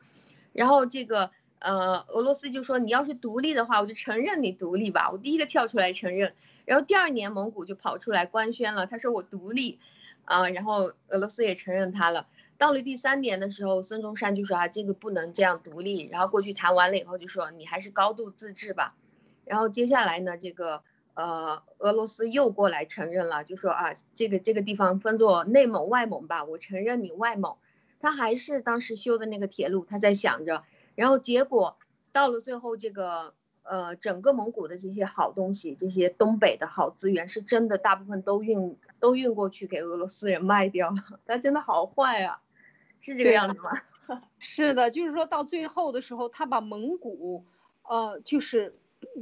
[0.52, 6.32] 然后这个呃，俄罗斯就说你要是独立的话，我就承认你独立吧，我第一个跳出来承认。
[6.64, 9.80] 然后第二年蒙古就跑出来官宣了，他说我独立，
[10.24, 12.28] 啊，然后俄罗斯也承认他了。
[12.58, 16.08] 到了第三年的时候，孙中山就说啊，这个不能这样独立。
[16.08, 18.96] 然后过去谈完了以后，就说你还是高度自治吧。
[19.44, 20.82] 然后接下来呢，这个
[21.14, 27.56] 呃，俄罗斯又过来承认了，就说啊，这个这个地方分作内蒙、外蒙吧，我承认你外蒙。
[28.00, 30.64] 他还是当时修的那个铁路，他在想着。
[30.96, 31.78] 然后结果
[32.10, 41.20] 到了最后，这个呃，整个蒙古的这些好东西，这些东北的好资源，是真的大部分都运都运过去给俄罗斯人卖掉了。
[41.24, 42.40] 他真的好坏啊！
[43.00, 43.70] 是这个样子吗？
[44.38, 47.44] 是的，就是说到最后的时候，他把蒙古，
[47.82, 48.74] 呃，就是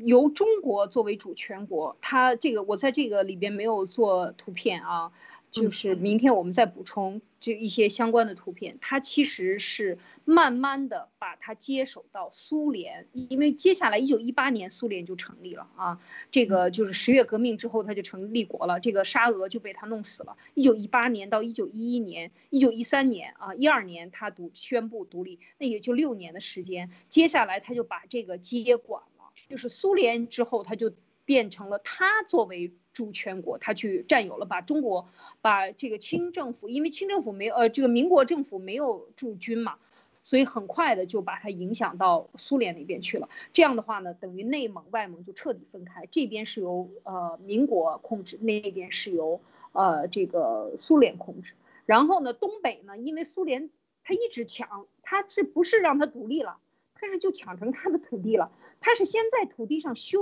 [0.04, 5.12] 由中国作为主权国，他这个我在这个里边没有做图片啊。
[5.50, 20.36] 就是明天我们再补充这一些相关的图片，它其实是慢慢的把它接手到苏联，因为接下来一九一八年苏联就成立了啊，这个就是十月革命之后它就成立国了，这个沙俄就被他弄死了。
[20.52, 30.92] 一九一八年到一九一一年，一九一三年啊一二年他独宣布独立，那也就六年的时间，接下来他就把这个接管了，就是苏联之后他就
[31.24, 32.74] 变成了他作为。
[32.96, 35.06] 驻全国，他去占有了，把中国，
[35.42, 39.76] 把这个清政府，因为清政府没呃，这个民国政府没有驻军嘛，
[40.22, 43.28] 所以很快的就把它影响到苏联那边去了。
[43.52, 49.42] 这样的话呢，等于内蒙外蒙就彻底分开，这边是由呃民国控制，那边是由
[49.72, 51.52] 呃这个苏联控制。
[51.84, 53.68] 然后呢，东北呢，因为苏联
[54.04, 56.56] 他一直抢，他是不是让他独立了？
[56.94, 58.50] 他是就抢成他的土地了。
[58.80, 60.18] 他是先在土地上修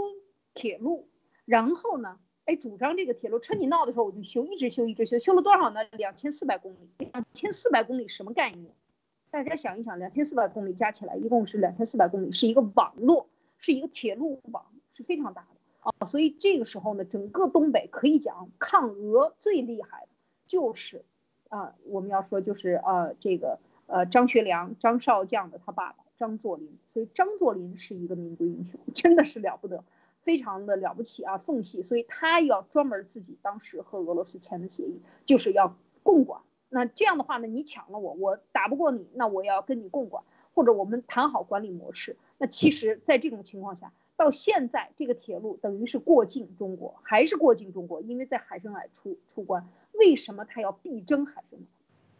[0.54, 1.06] 铁路，
[1.44, 2.18] 然后呢？
[2.44, 5.82] 哎，主张这个铁路，趁你闹的时候我就修，一直修，一直修，修了多少呢？
[5.92, 8.70] 两千四百公里，两千四百公里什么概念？
[9.30, 16.06] 大家想一想，两千四百公里加起来一共是两千四百公里，是一个网络，是一个铁路网，是非常大的啊。
[16.06, 20.08] 所以这个时候呢，整个东北可以讲抗俄最厉害的
[20.46, 21.02] 就是，
[21.48, 29.82] 啊，我们要说就是呃这个呃张学良张少将的他爸爸张作霖，所以张作霖是一个民族英雄，真的是了不得。
[30.24, 36.40] 非常的了不起啊，缝隙，所以他要专门自己当时和俄罗斯签的协议，就是要共管。
[36.70, 40.24] 那这样的话呢，你抢了我，我打不过你，那我要跟你共管，
[40.54, 42.16] 或者我们谈好管理模式。
[42.38, 49.68] 那其实，在这种情况下，到现在这个铁路等于是过境中国，还是过境中国，因为在海参崴出出关。
[49.92, 51.66] 为什么他要必争海参崴？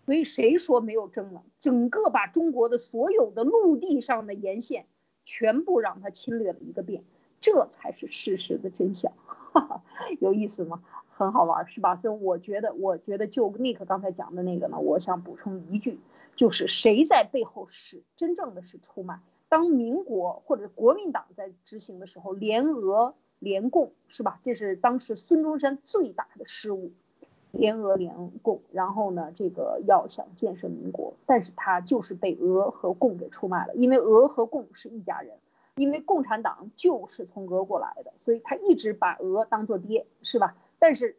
[0.07, 1.43] 所以谁说没有争了？
[1.59, 4.87] 整个把中国的所有的陆地上的沿线
[5.25, 7.03] 全部让他侵略了一个遍。
[7.45, 9.13] 这才是事实的真相，
[10.19, 10.83] 有意思吗？
[11.11, 11.95] 很好玩，是吧？
[11.97, 16.01] 所以我觉得，我觉得就尼克刚才讲的那个呢，我想补充一句，
[16.37, 19.21] 就是谁在背后是真正的是出卖？
[19.51, 24.41] 当民国或者国民党在执行的时候，联俄联共，是吧？
[24.43, 26.93] 这是当时孙中山最大的失误，
[27.51, 35.37] 联俄联共，然后呢，这个要想建设民国，但是他就是被俄和共给出卖了，因为俄和共是一家人。
[35.77, 40.57] 因为共产党就是从俄过来的，所以他一直把俄当做爹，是吧？
[40.79, 41.17] 但是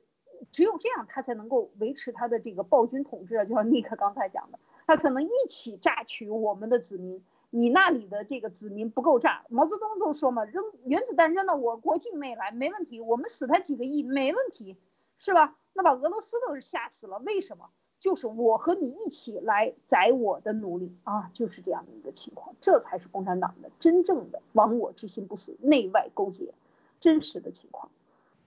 [0.51, 9.45] 只有这样，他才能够维持他的这个暴君统治啊，就像尼克刚才讲的，他可能一起榨取我们的子民，你那里的这个子民不够榨。
[9.49, 14.77] 毛泽东都说嘛，扔原子弹扔到我国境内来没问题，我们死他几个亿没问题，
[15.19, 15.57] 是吧？
[15.73, 17.71] 那把俄罗斯都是吓死了，为什么？
[18.05, 26.53] 就是我和你一起来宰我的奴隶啊，就是这样的一个情况，这才是共产党的真正的亡我之心不死，内外勾结，
[26.99, 27.89] 真实的情况。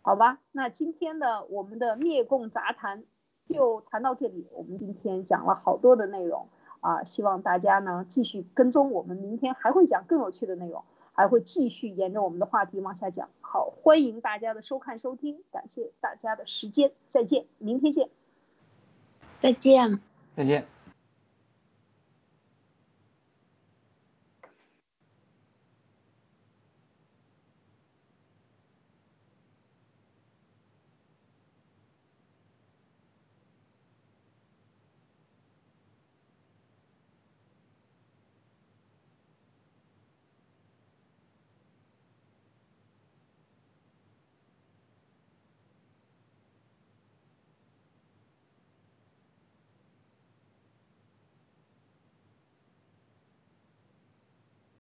[0.01, 3.03] 好吧，那今天的我们的灭共杂谈
[3.49, 4.47] 就谈到这里。
[4.53, 6.47] 我们今天讲了好多的内容
[6.79, 13.29] 啊，希望大家呢继续跟踪，我们明天还会讲更有趣的内容，还会继续沿着我们的话题往下讲。
[13.41, 18.09] 好，欢迎大家的收看收听，感谢大家的时间，再见，明天见，
[19.41, 20.01] 再见，
[20.37, 20.67] 再见。